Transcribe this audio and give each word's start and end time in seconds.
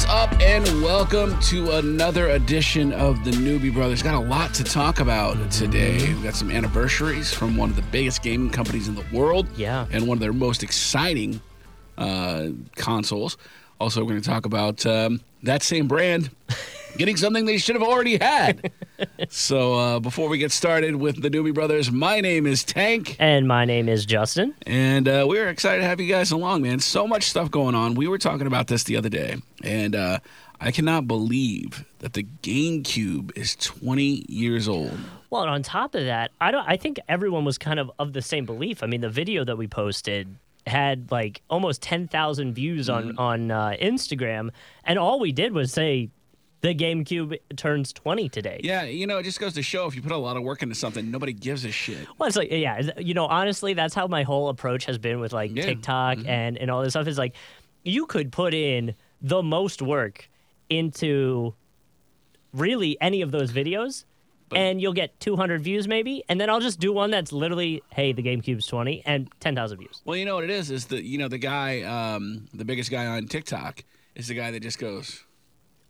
is 0.00 0.06
up, 0.06 0.32
and 0.40 0.64
welcome 0.82 1.38
to 1.40 1.72
another 1.72 2.28
edition 2.30 2.90
of 2.92 3.22
the 3.24 3.30
Newbie 3.32 3.72
Brothers. 3.72 4.02
Got 4.02 4.14
a 4.14 4.26
lot 4.26 4.54
to 4.54 4.64
talk 4.64 4.98
about 5.00 5.50
today. 5.50 6.14
We 6.14 6.22
got 6.22 6.34
some 6.34 6.50
anniversaries 6.50 7.34
from 7.34 7.54
one 7.56 7.68
of 7.70 7.76
the 7.76 7.82
biggest 7.82 8.22
gaming 8.22 8.48
companies 8.50 8.88
in 8.88 8.94
the 8.94 9.04
world, 9.12 9.46
Yeah. 9.56 9.86
and 9.92 10.06
one 10.06 10.16
of 10.16 10.20
their 10.20 10.32
most 10.32 10.62
exciting 10.62 11.40
uh, 11.98 12.48
consoles. 12.76 13.36
Also, 13.78 14.00
we're 14.02 14.10
going 14.10 14.22
to 14.22 14.28
talk 14.28 14.46
about 14.46 14.86
um, 14.86 15.20
that 15.42 15.62
same 15.62 15.86
brand 15.86 16.30
getting 16.96 17.16
something 17.16 17.44
they 17.44 17.58
should 17.58 17.74
have 17.74 17.86
already 17.86 18.16
had. 18.16 18.70
So, 19.28 19.74
uh, 19.74 20.00
before 20.00 20.28
we 20.28 20.38
get 20.38 20.52
started 20.52 20.96
with 20.96 21.22
the 21.22 21.30
Doobie 21.30 21.54
Brothers, 21.54 21.90
my 21.90 22.20
name 22.20 22.46
is 22.46 22.64
Tank. 22.64 23.16
And 23.18 23.46
my 23.46 23.64
name 23.64 23.88
is 23.88 24.06
Justin. 24.06 24.54
And 24.66 25.08
uh, 25.08 25.26
we're 25.28 25.48
excited 25.48 25.80
to 25.82 25.86
have 25.86 26.00
you 26.00 26.08
guys 26.08 26.30
along, 26.30 26.62
man. 26.62 26.80
So 26.80 27.06
much 27.06 27.24
stuff 27.24 27.50
going 27.50 27.74
on. 27.74 27.94
We 27.94 28.08
were 28.08 28.18
talking 28.18 28.46
about 28.46 28.66
this 28.66 28.84
the 28.84 28.96
other 28.96 29.08
day, 29.08 29.36
and 29.62 29.94
uh, 29.94 30.18
I 30.60 30.70
cannot 30.70 31.06
believe 31.06 31.84
that 32.00 32.12
the 32.12 32.24
GameCube 32.42 33.36
is 33.36 33.56
20 33.56 34.26
years 34.28 34.68
old. 34.68 34.98
Well, 35.30 35.42
and 35.42 35.50
on 35.50 35.62
top 35.62 35.94
of 35.94 36.04
that, 36.04 36.32
I 36.40 36.50
don't. 36.50 36.68
I 36.68 36.76
think 36.76 36.98
everyone 37.08 37.44
was 37.44 37.56
kind 37.56 37.78
of 37.78 37.90
of 37.98 38.12
the 38.12 38.22
same 38.22 38.46
belief. 38.46 38.82
I 38.82 38.86
mean, 38.86 39.00
the 39.00 39.08
video 39.08 39.44
that 39.44 39.56
we 39.56 39.68
posted 39.68 40.34
had 40.66 41.10
like 41.12 41.40
almost 41.48 41.82
ten 41.82 42.08
thousand 42.08 42.54
views 42.54 42.90
on 42.90 43.16
on 43.16 43.52
uh, 43.52 43.76
Instagram, 43.80 44.50
and 44.84 44.98
all 44.98 45.20
we 45.20 45.30
did 45.30 45.52
was 45.52 45.72
say 45.72 46.10
the 46.62 46.74
GameCube 46.74 47.38
turns 47.56 47.92
twenty 47.92 48.28
today. 48.28 48.60
Yeah, 48.62 48.82
you 48.84 49.06
know, 49.06 49.18
it 49.18 49.22
just 49.22 49.40
goes 49.40 49.54
to 49.54 49.62
show 49.62 49.86
if 49.86 49.94
you 49.96 50.02
put 50.02 50.12
a 50.12 50.16
lot 50.16 50.36
of 50.36 50.42
work 50.42 50.62
into 50.62 50.74
something, 50.74 51.10
nobody 51.10 51.32
gives 51.32 51.64
a 51.64 51.70
shit. 51.72 52.06
Well, 52.18 52.26
it's 52.26 52.36
like 52.36 52.50
yeah, 52.50 52.90
you 52.98 53.14
know, 53.14 53.26
honestly, 53.26 53.72
that's 53.74 53.94
how 53.94 54.06
my 54.06 54.22
whole 54.22 54.48
approach 54.48 54.84
has 54.86 54.98
been 54.98 55.20
with 55.20 55.32
like 55.32 55.54
Yeah. 55.54 55.64
TikTok 55.64 56.18
and 56.26 56.58
and 56.58 56.70
all 56.70 56.82
this 56.82 56.92
stuff. 56.92 57.06
Is 57.06 57.18
like 57.18 57.34
you 57.84 58.06
could 58.06 58.30
put 58.32 58.52
in 58.54 58.94
the 59.22 59.42
most 59.42 59.80
work 59.82 60.28
into 60.68 61.54
really 62.52 62.96
any 63.00 63.22
of 63.22 63.30
those 63.30 63.52
videos. 63.52 64.04
and 64.52 64.82
you'll 64.82 64.92
get 64.92 65.18
200 65.20 65.62
views 65.62 65.86
maybe, 65.86 66.24
and 66.28 66.40
then 66.40 66.50
I'll 66.50 66.58
just 66.58 66.80
do 66.80 66.92
one 66.92 67.12
that's 67.12 67.30
literally, 67.32 67.84
"Hey, 67.90 68.12
the 68.12 68.20
GameCube's 68.20 68.66
20," 68.66 69.00
and 69.06 69.30
10,000 69.38 69.78
views. 69.78 70.02
Well, 70.04 70.16
you 70.16 70.24
know 70.24 70.34
what 70.34 70.42
it 70.42 70.50
is? 70.50 70.72
Is 70.72 70.86
the 70.86 71.00
you 71.00 71.18
know 71.18 71.28
the 71.28 71.38
guy, 71.38 71.82
um, 71.82 72.46
the 72.52 72.64
biggest 72.64 72.90
guy 72.90 73.06
on 73.06 73.26
TikTok 73.28 73.84
is 74.16 74.26
the 74.26 74.34
guy 74.34 74.50
that 74.50 74.58
just 74.58 74.80
goes, 74.80 75.22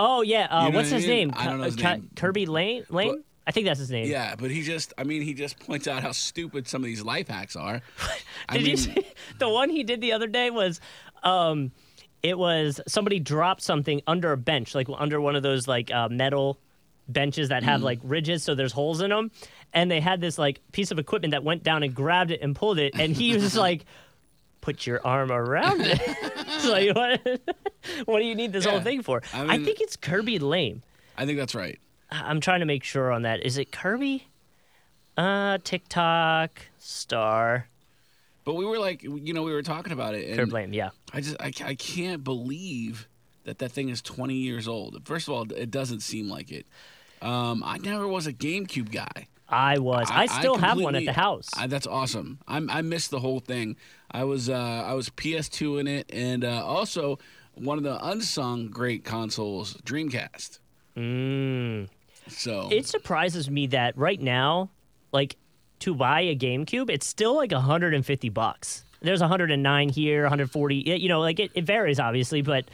Oh 0.01 0.23
yeah, 0.23 0.47
uh, 0.47 0.65
You 0.67 0.73
know 0.73 0.77
what's 0.79 0.91
what 0.91 1.01
his 1.01 1.06
mean? 1.09 1.29
name? 1.29 1.33
I 1.37 1.45
don't 1.45 1.59
know 1.59 1.65
his 1.65 1.77
Ki- 1.77 1.83
name. 1.84 2.11
Kirby 2.17 2.47
Lane. 2.47 2.84
Lane. 2.91 3.17
But- 3.17 3.25
I 3.47 3.53
think 3.53 3.67
that's 3.67 3.81
his 3.81 3.91
name. 3.91 4.09
yeah, 4.09 4.37
but 4.37 4.51
he 4.53 4.62
just, 4.62 4.92
I 4.97 5.03
mean, 5.03 5.23
he 5.23 5.34
just 5.34 5.59
points 5.59 5.89
out 5.89 6.03
how 6.03 6.12
stupid 6.12 6.69
some 6.69 6.83
of 6.83 6.87
these 6.87 7.03
life 7.03 7.27
hacks 7.29 7.57
are. 7.57 7.81
I 8.48 8.55
Did 8.55 8.62
mean, 8.62 8.70
you 8.73 8.77
see 8.77 9.07
the 9.39 9.48
one 9.48 9.70
he 9.70 9.83
did 9.83 10.01
the 10.01 10.12
other 10.12 10.27
day 10.29 10.51
was 10.51 10.81
um 11.25 11.73
it 12.23 12.39
was 12.39 12.81
somebody 12.87 13.19
dropped 13.19 13.62
something 13.62 14.03
under 14.07 14.31
a 14.33 14.37
bench, 14.37 14.75
like 14.75 14.87
under 14.97 15.20
one 15.20 15.37
of 15.37 15.42
those 15.42 15.67
like 15.67 15.91
uh, 15.91 16.09
metal 16.09 16.59
benches 17.09 17.48
that 17.48 17.62
Mm. 17.62 17.67
have 17.67 17.83
like 17.83 17.98
ridges 18.05 18.45
so 18.45 18.55
there's 18.55 18.73
holes 18.73 19.01
in 19.01 19.11
them 19.11 19.33
and 19.73 19.91
they 19.91 19.98
had 20.01 20.20
this 20.20 20.39
like 20.39 20.61
piece 20.70 20.92
of 20.92 20.98
equipment 21.01 21.33
that 21.33 21.42
went 21.42 21.64
down 21.64 21.83
and 21.83 21.92
grabbed 21.92 22.31
it 22.31 22.41
and 22.42 22.55
pulled 22.55 22.79
it 22.79 22.92
and 22.95 23.17
he 23.17 23.35
was 23.35 23.57
like 23.67 23.85
put 24.61 24.87
your 24.87 25.05
arm 25.05 25.33
around 25.33 25.81
it. 25.81 26.01
like 26.69 26.94
what 26.94 27.41
what 28.06 28.19
do 28.20 28.25
you 28.25 28.34
need 28.34 28.53
this 28.53 28.64
whole 28.64 28.80
thing 28.80 29.03
for? 29.03 29.22
I 29.33 29.55
I, 29.55 29.64
think 29.64 29.80
it's 29.80 29.97
Kirby 29.97 30.39
Lame. 30.39 30.83
I 31.17 31.27
think 31.27 31.39
that's 31.39 31.55
right. 31.55 31.78
I'm 32.11 32.41
trying 32.41 32.61
to 32.61 32.67
make 32.67 32.84
sure 32.84 33.12
on 33.12 33.22
that. 33.22 33.44
Is 33.44 33.58
it 33.58 33.72
Kirby? 33.72 34.27
Uh 35.17 35.58
TikTok 35.64 36.67
star 36.78 37.69
But 38.44 38.55
we 38.55 38.64
were 38.64 38.78
like, 38.78 39.02
you 39.02 39.33
know, 39.34 39.42
we 39.42 39.52
were 39.52 39.62
talking 39.62 39.92
about 39.92 40.14
it, 40.14 40.36
Kirby 40.36 40.50
Lame, 40.52 40.72
yeah. 40.72 40.91
I 41.12 41.20
just, 41.20 41.36
I, 41.41 41.52
I 41.64 41.75
can't 41.75 42.24
believe 42.24 43.08
that 43.45 43.58
that 43.58 43.73
thing 43.73 43.89
is 43.89 44.02
20 44.02 44.35
years 44.35 44.68
old. 44.68 45.01
First 45.06 45.29
of 45.29 45.35
all, 45.35 45.51
it 45.52 45.70
doesn't 45.70 46.01
seem 46.01 46.29
like 46.29 46.52
it. 46.52 46.67
Um, 47.23 47.62
I 47.64 47.79
never 47.79 48.06
was 48.08 48.27
a 48.27 48.33
GameCube 48.33 48.92
guy. 48.92 49.27
I 49.50 49.78
was. 49.78 50.08
I, 50.11 50.27
still 50.27 50.56
have 50.56 50.80
one 50.80 50.94
at 50.94 51.05
the 51.05 51.12
house. 51.12 51.48
I, 51.56 51.66
that's 51.66 51.86
awesome. 51.86 52.38
I'm, 52.46 52.70
I 52.70 52.83
missed 52.83 53.11
the 53.11 53.20
whole 53.20 53.40
thing. 53.40 53.77
I 54.11 54.24
was 54.24 54.48
uh, 54.48 54.55
I 54.55 54.94
was 54.94 55.11
PS2 55.11 55.80
in 55.80 55.86
it, 55.86 56.11
and 56.12 56.44
uh, 56.44 56.64
also 56.64 57.18
one 57.55 57.78
of 57.78 57.84
the 57.84 58.05
unsung 58.05 58.68
great 58.68 59.05
consoles, 59.05 59.74
Dreamcast. 59.84 60.58
mm. 60.96 61.88
So 62.28 62.68
It 62.70 62.86
surprises 62.86 63.50
me 63.50 63.66
that 63.68 63.96
right 63.98 64.20
now, 64.20 64.70
like 65.12 65.36
to 65.80 65.94
buy 65.94 66.20
a 66.20 66.36
GameCube, 66.36 66.88
it's 66.90 67.06
still 67.06 67.34
like 67.34 67.50
150 67.50 68.28
bucks. 68.28 68.84
There's 69.02 69.20
109 69.20 69.88
here, 69.88 70.22
140. 70.22 70.77
You 70.77 71.08
know, 71.08 71.20
like 71.20 71.40
it, 71.40 71.50
it 71.55 71.64
varies 71.64 71.98
obviously, 71.98 72.42
but 72.42 72.67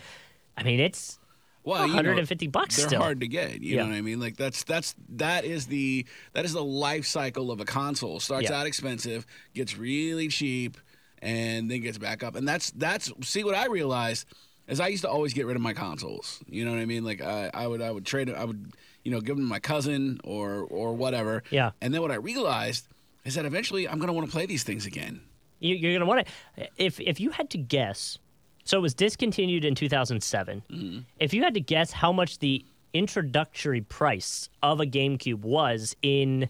I 0.57 0.63
mean 0.63 0.81
it's 0.81 1.19
well, 1.67 1.83
you 1.83 1.89
know, 1.93 1.97
150 1.97 2.47
bucks 2.47 2.77
they're 2.77 2.87
still. 2.87 3.01
hard 3.03 3.21
to 3.21 3.29
get. 3.29 3.61
You 3.61 3.77
Yeah. 3.77 3.83
know 3.83 3.91
what 3.91 3.97
I 3.97 4.01
mean? 4.01 4.21
Like 4.21 4.37
that's 4.39 4.65
that's 4.65 4.95
that 5.11 5.45
is 5.45 5.67
the 5.67 6.07
that 6.33 6.45
is 6.47 6.53
the 6.55 6.65
life 6.65 7.05
cycle 7.07 7.51
of 7.51 7.61
a 7.61 7.65
console. 7.67 8.21
Starts 8.21 8.49
Yeah. 8.49 8.61
out 8.61 8.67
expensive, 8.67 9.27
gets 9.53 9.77
really 9.77 10.29
cheap, 10.29 10.79
and 11.21 11.71
then 11.71 11.81
gets 11.83 11.99
back 11.99 12.23
up. 12.23 12.37
And 12.37 12.47
that's 12.49 12.71
that's 12.71 13.13
see 13.29 13.45
what 13.45 13.55
I 13.55 13.67
realized 13.67 14.27
is 14.69 14.81
I 14.81 14.89
used 14.89 15.03
to 15.03 15.11
always 15.11 15.35
get 15.35 15.45
rid 15.47 15.57
of 15.57 15.63
my 15.63 15.73
consoles. 15.75 16.41
You 16.49 16.65
know 16.65 16.71
what 16.73 16.81
I 16.81 16.87
mean? 16.87 17.05
Like 17.05 17.21
I, 17.21 17.51
I 17.53 17.67
would 17.67 17.83
I 17.83 17.91
would 17.91 18.07
trade 18.07 18.29
it. 18.29 18.37
I 18.37 18.45
would 18.45 18.73
you 19.05 19.11
know 19.11 19.21
give 19.21 19.37
them 19.37 19.45
to 19.45 19.49
my 19.51 19.61
cousin 19.61 20.21
or 20.25 20.63
or 20.71 20.95
whatever. 20.95 21.43
Yeah. 21.51 21.73
And 21.81 21.93
then 21.93 22.01
what 22.01 22.11
I 22.13 22.17
realized 22.17 22.87
is 23.25 23.35
that 23.35 23.45
eventually 23.45 23.89
I'm 23.89 23.99
gonna 23.99 24.13
want 24.13 24.27
to 24.27 24.33
play 24.33 24.47
these 24.47 24.63
things 24.63 24.87
again. 24.87 25.21
You, 25.59 25.75
you're 25.75 25.95
gonna 25.95 26.07
want 26.07 26.27
to. 26.57 26.69
If 26.77 27.01
if 27.01 27.19
you 27.19 27.31
had 27.31 27.51
to 27.51 27.59
guess, 27.59 28.19
so 28.67 28.77
it 28.77 28.83
was 28.83 28.95
discontinued 28.95 29.65
in 29.65 29.75
2007. 29.75 30.63
Mm. 30.69 30.77
Mm-hmm. 30.77 30.99
If 31.19 31.33
you 31.33 31.43
had 31.43 31.55
to 31.55 31.61
guess 31.61 31.93
how 31.93 32.13
much 32.13 32.41
the 32.41 32.65
introductory 32.93 33.81
price 33.81 34.49
of 34.63 34.81
a 34.81 34.87
GameCube 34.87 35.41
was 35.41 35.97
in 36.03 36.49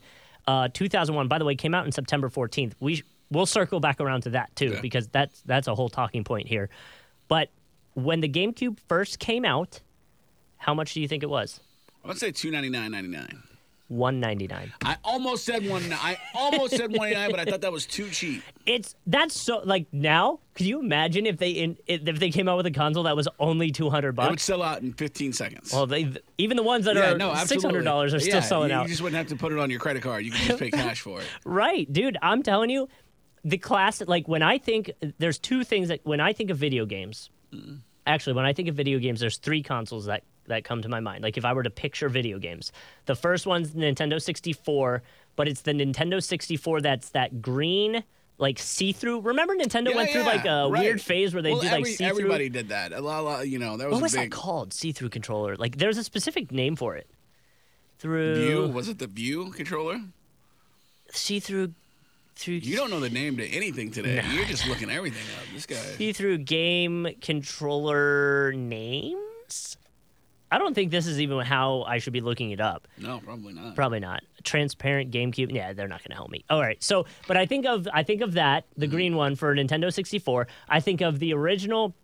uh, 0.49 0.69
2001, 0.73 1.29
by 1.29 1.39
the 1.39 1.45
way, 1.45 1.55
came 1.55 1.75
out 1.75 1.87
in 1.87 1.93
September 1.93 2.29
14th. 2.29 2.73
We 2.81 3.03
we'll 3.31 3.47
circle 3.47 3.81
back 3.81 4.01
around 4.01 4.23
to 4.23 4.31
that 4.31 4.55
too 4.57 4.71
yeah. 4.71 4.81
because 4.81 5.09
that's 5.09 5.43
that's 5.43 5.69
a 5.69 5.75
whole 5.75 5.89
talking 5.89 6.25
point 6.25 6.49
here. 6.49 6.71
But 7.29 7.51
when 7.95 8.21
the 8.21 8.29
GameCube 8.29 8.79
first 8.89 9.19
came 9.19 9.45
out, 9.45 9.81
how 10.57 10.75
much 10.75 10.95
do 10.95 11.01
you 11.01 11.09
think 11.09 11.23
it 11.23 11.31
was? 11.31 11.61
I 12.05 12.09
would 12.09 12.19
say 12.19 12.33
299.99. 12.33 13.43
199. 13.89 14.73
I 14.85 14.97
almost 15.05 15.45
said 15.45 15.69
one. 15.69 15.93
I 15.93 16.19
almost 16.35 16.77
said 16.77 16.91
one 16.91 17.11
ninety 17.11 17.15
nine, 17.15 17.31
but 17.31 17.41
I 17.41 17.45
thought 17.45 17.61
that 17.61 17.73
was 17.73 17.87
too 17.87 18.11
cheap. 18.11 18.43
It's 18.67 18.95
that's 19.07 19.39
so 19.39 19.61
like 19.65 19.87
now. 19.93 20.41
Could 20.55 20.67
you 20.67 20.81
imagine 20.81 21.27
if 21.27 21.37
they 21.37 21.51
in, 21.51 21.77
if 21.87 22.19
they 22.19 22.31
came 22.31 22.49
out 22.49 22.57
with 22.57 22.67
a 22.67 22.71
console 22.71 23.05
that 23.05 23.15
was 23.15 23.29
only 23.39 23.71
200 23.71 24.19
It 24.19 24.31
would 24.31 24.41
sell 24.41 24.63
out 24.63 24.81
in 24.81 24.95
15 24.95 25.35
seconds. 25.35 25.73
Well, 25.73 25.87
they 25.87 26.13
even 26.39 26.57
the 26.57 26.63
ones 26.63 26.87
that 26.87 26.97
yeah, 26.97 27.13
are 27.13 27.19
no, 27.19 27.29
six 27.31 27.43
absolutely. 27.43 27.69
hundred 27.69 27.85
dollars 27.85 28.15
are 28.15 28.21
still 28.21 28.35
Yeah, 28.37 28.41
selling 28.41 28.71
you, 28.71 28.77
out. 28.77 28.83
You 28.85 28.89
just 28.89 29.03
wouldn't 29.03 29.19
have 29.19 29.29
to 29.29 29.37
put 29.37 29.53
it 29.53 29.59
on 29.59 29.71
your 29.71 29.81
credit 29.81 30.03
card. 30.03 30.25
You 30.25 30.33
can 30.33 30.47
just 30.47 30.59
pay 30.59 30.71
cash 30.71 31.01
for 31.01 31.21
it. 31.21 31.27
Right, 31.45 31.91
dude. 31.93 32.17
I'm 32.23 32.43
telling 32.43 32.71
you, 32.71 32.89
the 33.45 33.59
classic. 33.59 34.09
Like 34.09 34.27
when 34.27 34.43
I 34.43 34.59
think 34.59 34.91
there's 35.19 35.39
two 35.39 35.63
things 35.63 35.89
that 35.89 36.01
when 36.05 36.21
I 36.21 36.33
think 36.33 36.51
of 36.51 36.57
video 36.59 36.87
games. 36.87 37.31
Mm. 37.53 37.81
Actually, 38.09 38.35
when 38.35 38.45
I 38.45 38.53
think 38.53 38.69
of 38.69 38.77
video 38.77 39.01
games, 39.01 39.19
there's 39.19 39.37
three 39.37 39.65
consoles 39.65 40.07
that 40.07 40.23
that 40.49 40.65
come 40.65 40.83
to 40.83 40.89
my 40.89 41.01
mind. 41.01 41.23
Like 41.23 41.37
if 41.37 41.45
I 41.45 41.53
were 41.53 41.63
to 41.63 41.71
picture 41.71 42.09
video 42.09 42.39
games, 42.39 42.73
the 43.07 43.15
first 43.15 43.47
one's 43.47 43.71
Nintendo 43.73 44.21
64, 44.21 45.03
but 45.37 45.49
it's 45.49 45.63
the 45.63 45.73
Nintendo 45.73 46.23
64 46.23 46.81
that's 46.81 47.11
that 47.11 47.43
green. 47.43 48.05
Like 48.39 48.59
see-through. 48.59 49.21
Remember 49.21 49.55
Nintendo 49.57 49.91
Yeah, 49.91 49.97
went 49.97 50.11
through 50.11 50.21
yeah, 50.23 50.27
like 50.27 50.45
a 50.45 50.69
right. 50.71 50.83
weird 50.83 51.01
phase 51.01 51.33
where 51.33 51.43
they 51.43 51.53
well, 51.53 51.63
did 51.63 51.71
like 51.73 51.81
every- 51.81 51.91
see-through. 51.93 52.07
everybody 52.07 52.49
did 52.51 52.69
that. 52.69 52.93
A 52.93 53.01
lot, 53.01 53.21
a 53.21 53.23
lot, 53.23 53.49
you 53.49 53.59
know, 53.59 53.79
that 53.79 53.87
was 53.89 53.95
what 53.95 54.03
was 54.03 54.13
big 54.13 54.31
that 54.31 54.37
called? 54.37 54.75
See-through 54.75 55.09
controller. 55.09 55.57
Like 55.57 55.79
there's 55.79 55.97
a 55.97 56.05
specific 56.05 56.53
name 56.53 56.77
for 56.77 56.97
it. 56.97 57.07
Through 57.99 58.35
view. 58.47 58.67
Was 58.67 58.91
it 58.91 58.99
the 58.99 59.07
View 59.07 59.53
controller? 59.53 60.01
see-through 61.11 61.73
through 62.35 62.57
You 62.57 62.77
don't 62.77 62.91
know 62.91 63.01
the 63.01 63.09
name 63.09 63.39
to 63.39 63.47
anything 63.47 63.91
today. 63.91 64.23
You're 64.35 64.45
just 64.45 64.69
looking 64.69 64.91
everything 64.91 65.23
up. 65.39 65.55
This 65.55 65.65
guy. 65.65 65.77
see-through 65.77 66.39
game 66.39 67.07
controller 67.23 68.53
names. 68.53 69.76
I 70.57 70.59
don't 70.59 70.73
think 70.73 70.91
this 70.91 71.07
is 71.07 71.21
even 71.21 71.39
how 71.41 71.83
I 71.83 71.99
should 71.99 72.15
be 72.15 72.23
looking 72.23 72.51
it 72.51 72.63
up. 72.63 72.89
No, 72.97 73.21
probably 73.21 73.53
not. 73.53 73.75
Probably 73.75 74.01
not. 74.01 74.23
Transparent 74.43 75.11
GameCube. 75.11 75.53
Yeah, 75.53 75.75
they're 75.75 75.87
not 75.87 76.01
going 76.01 76.13
to 76.13 76.15
help 76.17 76.31
me. 76.31 76.47
All 76.49 76.63
right. 76.63 76.83
So, 76.83 77.05
but 77.29 77.37
I 77.37 77.45
think 77.45 77.67
of 77.67 77.87
I 77.93 78.03
think 78.03 78.23
of 78.23 78.33
that 78.33 78.65
the 78.75 78.87
green 78.87 79.17
one 79.17 79.37
for 79.37 79.55
Nintendo 79.55 79.93
64. 79.93 80.47
I 80.67 80.81
think 80.81 81.03
of 81.03 81.19
the 81.19 81.35
original 81.35 81.95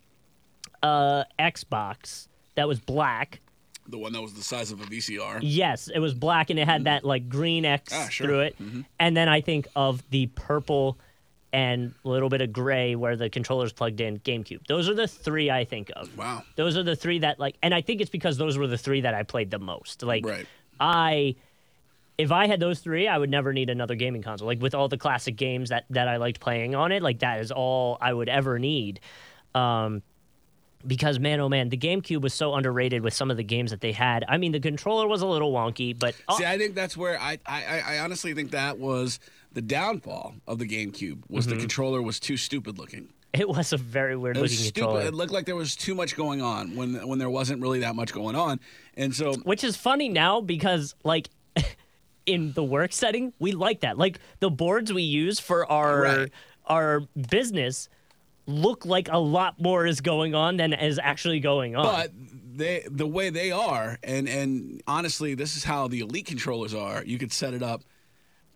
uh, 0.82 1.24
Xbox 1.38 2.28
that 2.56 2.68
was 2.68 2.78
black. 2.78 3.40
The 3.88 3.96
one 3.96 4.12
that 4.12 4.20
was 4.20 4.34
the 4.34 4.42
size 4.42 4.70
of 4.70 4.82
a 4.82 4.84
VCR. 4.84 5.38
Yes, 5.40 5.88
it 5.88 5.98
was 5.98 6.12
black 6.12 6.50
and 6.50 6.58
it 6.58 6.68
had 6.68 6.84
that 6.84 7.04
like 7.04 7.30
green 7.30 7.64
X 7.64 7.90
Ah, 7.94 8.08
sure. 8.10 8.26
through 8.26 8.40
it. 8.40 8.56
And 9.00 9.16
then 9.16 9.30
I 9.30 9.40
think 9.40 9.66
of 9.74 10.02
the 10.10 10.26
purple 10.34 10.98
and 11.52 11.94
a 12.04 12.08
little 12.08 12.28
bit 12.28 12.40
of 12.40 12.52
gray 12.52 12.94
where 12.94 13.16
the 13.16 13.28
controller's 13.28 13.72
plugged 13.72 14.00
in 14.00 14.18
GameCube. 14.20 14.66
Those 14.66 14.88
are 14.88 14.94
the 14.94 15.06
three 15.06 15.50
I 15.50 15.64
think 15.64 15.90
of. 15.94 16.16
Wow. 16.16 16.42
Those 16.56 16.76
are 16.76 16.82
the 16.82 16.96
three 16.96 17.18
that 17.20 17.38
like, 17.38 17.56
and 17.62 17.74
I 17.74 17.82
think 17.82 18.00
it's 18.00 18.10
because 18.10 18.38
those 18.38 18.56
were 18.56 18.66
the 18.66 18.78
three 18.78 19.02
that 19.02 19.14
I 19.14 19.22
played 19.22 19.50
the 19.50 19.58
most. 19.58 20.02
Like, 20.02 20.24
Right. 20.24 20.46
I, 20.80 21.36
if 22.18 22.32
I 22.32 22.46
had 22.46 22.60
those 22.60 22.80
three, 22.80 23.06
I 23.06 23.18
would 23.18 23.30
never 23.30 23.52
need 23.52 23.70
another 23.70 23.94
gaming 23.94 24.22
console. 24.22 24.46
Like 24.46 24.62
with 24.62 24.74
all 24.74 24.88
the 24.88 24.98
classic 24.98 25.36
games 25.36 25.68
that 25.68 25.84
that 25.90 26.08
I 26.08 26.16
liked 26.16 26.40
playing 26.40 26.74
on 26.74 26.92
it, 26.92 27.02
like 27.02 27.18
that 27.20 27.40
is 27.40 27.52
all 27.52 27.98
I 28.00 28.12
would 28.12 28.28
ever 28.28 28.58
need. 28.58 29.00
Um, 29.54 30.02
because 30.86 31.18
man, 31.18 31.40
oh 31.40 31.48
man, 31.48 31.68
the 31.68 31.76
GameCube 31.76 32.22
was 32.22 32.34
so 32.34 32.54
underrated 32.54 33.02
with 33.02 33.14
some 33.14 33.30
of 33.30 33.36
the 33.36 33.44
games 33.44 33.70
that 33.70 33.80
they 33.80 33.92
had. 33.92 34.24
I 34.28 34.36
mean, 34.38 34.52
the 34.52 34.60
controller 34.60 35.06
was 35.06 35.22
a 35.22 35.26
little 35.26 35.52
wonky, 35.52 35.96
but 35.96 36.14
oh, 36.28 36.38
See, 36.38 36.44
I 36.44 36.58
think 36.58 36.74
that's 36.74 36.96
where 36.96 37.20
I, 37.20 37.38
I, 37.46 37.80
I 37.86 37.98
honestly 38.00 38.34
think 38.34 38.50
that 38.50 38.78
was 38.78 39.20
the 39.54 39.62
downfall 39.62 40.34
of 40.46 40.58
the 40.58 40.66
GameCube 40.66 41.22
was 41.28 41.46
Mm-hmm. 41.46 41.54
the 41.56 41.60
controller 41.60 42.02
was 42.02 42.18
too 42.20 42.36
stupid 42.36 42.78
looking. 42.78 43.08
it 43.32 43.48
was 43.48 43.72
a 43.72 43.76
very 43.76 44.16
weird 44.16 44.36
It 44.36 44.40
was 44.42 44.52
looking 44.52 44.66
stupid. 44.66 44.80
controller. 44.88 45.06
It 45.06 45.14
looked 45.14 45.32
like 45.32 45.46
there 45.46 45.56
was 45.56 45.74
too 45.76 45.94
much 45.94 46.16
going 46.16 46.42
on 46.42 46.76
when 46.76 47.06
when 47.08 47.18
there 47.18 47.30
wasn't 47.30 47.60
really 47.62 47.80
that 47.80 47.94
much 47.94 48.12
going 48.12 48.36
on. 48.36 48.60
And 48.96 49.14
so 49.14 49.34
Which 49.44 49.64
is 49.64 49.76
funny 49.76 50.08
now 50.08 50.40
because 50.40 50.94
like 51.04 51.28
in 52.26 52.52
the 52.52 52.62
work 52.64 52.92
setting, 52.92 53.32
we 53.38 53.52
like 53.52 53.80
that. 53.80 53.98
Like 53.98 54.18
the 54.40 54.50
boards 54.50 54.92
we 54.92 55.02
use 55.02 55.40
for 55.40 55.70
our 55.70 56.02
Right. 56.02 56.30
our 56.66 57.00
business 57.28 57.88
look 58.46 58.84
like 58.84 59.08
a 59.10 59.18
lot 59.18 59.60
more 59.60 59.86
is 59.86 60.00
going 60.00 60.34
on 60.34 60.56
than 60.56 60.72
is 60.72 60.98
actually 61.02 61.40
going 61.40 61.76
on. 61.76 61.84
but 61.84 62.10
they 62.54 62.84
the 62.90 63.06
way 63.06 63.30
they 63.30 63.50
are 63.50 63.98
and 64.02 64.28
and 64.28 64.82
honestly 64.86 65.34
this 65.34 65.56
is 65.56 65.64
how 65.64 65.88
the 65.88 66.00
elite 66.00 66.26
controllers 66.26 66.74
are 66.74 67.02
you 67.04 67.18
could 67.18 67.32
set 67.32 67.54
it 67.54 67.62
up 67.62 67.82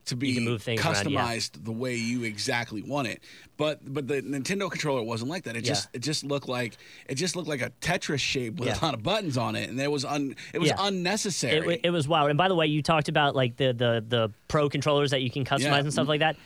to 0.06 0.17
be 0.17 0.35
things 0.58 0.85
around, 0.85 1.11
yeah. 1.11 1.20
customized 1.23 1.64
the 1.64 1.73
way 1.73 1.94
you 1.94 2.23
exactly 2.25 2.82
want 2.82 3.06
it 3.08 3.23
but 3.56 3.81
but 3.93 4.06
the 4.08 4.23
nintendo 4.23 4.70
controller 4.70 5.03
wasn't 5.03 5.29
like 5.31 5.44
that 5.44 5.56
it 5.56 5.62
just 5.62 5.88
it 5.93 5.99
just 6.00 6.25
looked 6.25 6.49
like 6.49 6.76
it 7.08 7.14
just 7.17 7.37
looked 7.37 7.49
like 7.49 7.61
a 7.62 7.70
tetris 7.81 8.19
shape 8.20 8.58
with 8.58 8.69
Yeah. 8.69 8.79
a 8.81 8.85
lot 8.85 8.94
of 8.94 9.03
buttons 9.03 9.37
on 9.37 9.55
it 9.56 9.69
and 9.69 9.81
it 9.81 9.91
was 9.91 10.05
un 10.05 10.35
it 10.55 10.58
was 10.58 10.69
Yeah. 10.70 10.76
unnecessary 10.79 11.75
it, 11.75 11.81
it 11.85 11.91
was 11.91 12.06
wild. 12.08 12.31
And 12.31 12.38
by 12.38 12.49
the 12.49 12.55
way, 12.55 12.67
you 12.67 12.82
talked 12.82 13.08
about 13.08 13.35
like 13.37 13.56
the 13.56 13.73
the 13.73 14.05
the 14.08 14.32
pro 14.49 14.69
controllers 14.69 15.11
that 15.11 15.23
you 15.23 15.31
can 15.31 15.44
customize 15.44 15.61
Yeah. 15.62 15.79
and 15.79 15.93
stuff 15.93 16.08
like 16.08 16.20
that. 16.20 16.37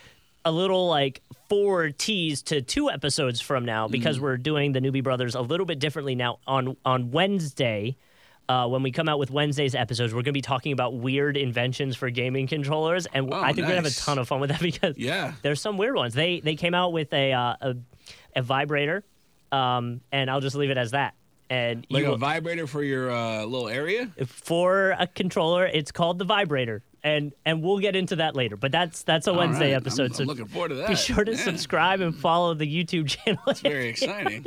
A 0.43 0.51
little 0.51 0.87
like 0.87 1.21
four 1.49 1.89
teas 1.91 2.41
to 2.43 2.61
two 2.61 2.89
episodes 2.89 3.39
from 3.41 3.63
now 3.65 3.87
because 3.87 4.15
Mm-hmm. 4.17 4.25
we're 4.25 4.37
doing 4.37 4.71
the 4.71 4.79
Newbie 4.79 5.03
Brothers 5.03 5.35
a 5.35 5.41
little 5.41 5.65
bit 5.65 5.79
differently 5.79 6.15
now 6.15 6.39
on 6.47 6.75
on 6.85 7.11
Wednesday. 7.11 7.95
Uh, 8.49 8.67
when 8.67 8.83
we 8.83 8.91
come 8.91 9.07
out 9.07 9.17
with 9.17 9.31
Wednesday's 9.31 9.75
episodes, 9.75 10.13
we're 10.13 10.17
going 10.23 10.25
to 10.25 10.31
be 10.33 10.41
talking 10.41 10.73
about 10.73 10.93
weird 10.95 11.37
inventions 11.37 11.95
for 11.95 12.09
gaming 12.09 12.47
controllers, 12.47 13.05
and 13.13 13.33
Oh, 13.33 13.37
I 13.39 13.53
think 13.53 13.59
we're 13.67 13.75
gonna 13.75 13.75
have 13.75 13.85
a 13.85 13.95
ton 13.95 14.17
of 14.19 14.27
fun 14.27 14.41
with 14.41 14.49
that 14.49 14.59
because 14.71 14.97
yeah 14.97 15.33
there's 15.41 15.61
some 15.61 15.77
weird 15.77 15.95
ones. 15.95 16.13
They 16.13 16.41
they 16.41 16.55
came 16.55 16.73
out 16.73 16.91
with 16.91 17.13
a 17.13 17.31
uh, 17.31 17.55
a, 17.61 17.75
a 18.35 18.41
vibrator, 18.41 19.03
um, 19.53 20.01
and 20.11 20.29
I'll 20.29 20.41
just 20.41 20.55
leave 20.57 20.69
it 20.69 20.77
as 20.77 20.91
that. 20.91 21.13
And 21.49 21.85
like 21.89 22.03
you 22.03 22.11
a 22.13 22.17
vibrator 22.17 22.65
for 22.67 22.81
your 22.83 23.09
uh, 23.11 23.43
little 23.45 23.67
area 23.69 24.09
for 24.25 24.95
a 24.99 25.05
controller. 25.07 25.65
It's 25.65 25.91
called 25.91 26.17
the 26.19 26.25
vibrator, 26.25 26.81
and 27.03 27.33
and 27.45 27.61
we'll 27.61 27.79
get 27.79 27.95
into 27.95 28.17
that 28.17 28.35
later. 28.35 28.55
But 28.57 28.71
that's 28.73 29.03
that's 29.03 29.27
a 29.27 29.31
All 29.31 29.37
Wednesday 29.37 29.71
right. 29.73 29.77
episode. 29.81 30.07
I'm, 30.11 30.13
so 30.13 30.23
I'm 30.23 30.27
looking 30.27 30.45
forward 30.47 30.69
to 30.69 30.75
that 30.75 30.89
be 30.89 30.95
sure 30.95 31.23
to 31.25 31.31
Yeah. 31.31 31.37
subscribe 31.37 31.99
and 32.01 32.15
follow 32.15 32.53
the 32.53 32.65
YouTube 32.65 33.07
channel. 33.25 33.41
It's 33.47 33.59
very 33.61 33.87
exciting. 33.89 34.45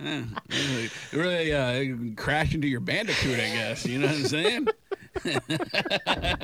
Yeah, 0.00 0.22
really, 0.48 0.90
really 1.12 1.52
uh, 1.52 2.14
crash 2.16 2.54
into 2.54 2.68
your 2.68 2.78
bandicoot, 2.80 3.38
I 3.40 3.48
guess. 3.54 3.84
You 3.84 3.98
know 3.98 4.06
what 4.06 4.16
I'm 4.16 4.26
saying? 4.26 4.68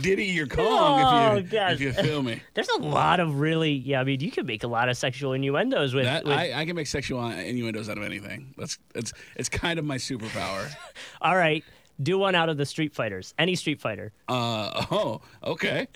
Diddy 0.00 0.24
your 0.26 0.46
Kong, 0.46 0.66
Oh, 0.66 1.36
if 1.36 1.44
you 1.44 1.50
gosh. 1.58 1.72
if 1.74 1.80
you 1.80 1.92
feel 1.92 2.22
me. 2.22 2.40
There's 2.54 2.68
a 2.68 2.78
lot 2.80 3.20
of 3.20 3.40
really 3.40 3.72
yeah. 3.72 4.00
I 4.00 4.04
mean, 4.04 4.20
you 4.20 4.30
can 4.30 4.46
make 4.46 4.64
a 4.64 4.68
lot 4.68 4.88
of 4.88 4.96
sexual 4.96 5.32
innuendos 5.32 5.94
with. 5.94 6.04
That, 6.04 6.24
with 6.24 6.34
I, 6.34 6.52
I 6.52 6.64
can 6.66 6.76
make 6.76 6.86
sexual 6.86 7.26
innuendos 7.28 7.88
out 7.88 7.98
of 7.98 8.04
anything. 8.04 8.54
That's 8.58 8.78
it's 8.94 9.12
it's 9.36 9.48
kind 9.48 9.78
of 9.78 9.84
my 9.84 9.96
superpower. 9.96 10.70
all 11.22 11.36
right, 11.36 11.64
do 12.02 12.18
one 12.18 12.34
out 12.34 12.48
of 12.48 12.56
the 12.56 12.66
Street 12.66 12.94
Fighters. 12.94 13.34
Any 13.38 13.54
Street 13.54 13.80
Fighter, 13.80 14.12
Uh, 14.28 14.84
oh, 14.90 15.20
okay. 15.42 15.86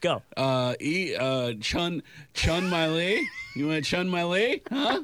go. 0.00 0.22
Uh, 0.36 0.74
e 0.80 1.14
uh, 1.16 1.54
Chun 1.60 2.02
Chun 2.34 2.68
My 2.70 2.88
Lee. 2.88 3.28
You 3.56 3.68
want 3.68 3.84
Chun 3.84 4.08
My 4.08 4.24
Lee? 4.24 4.62
Huh? 4.70 5.02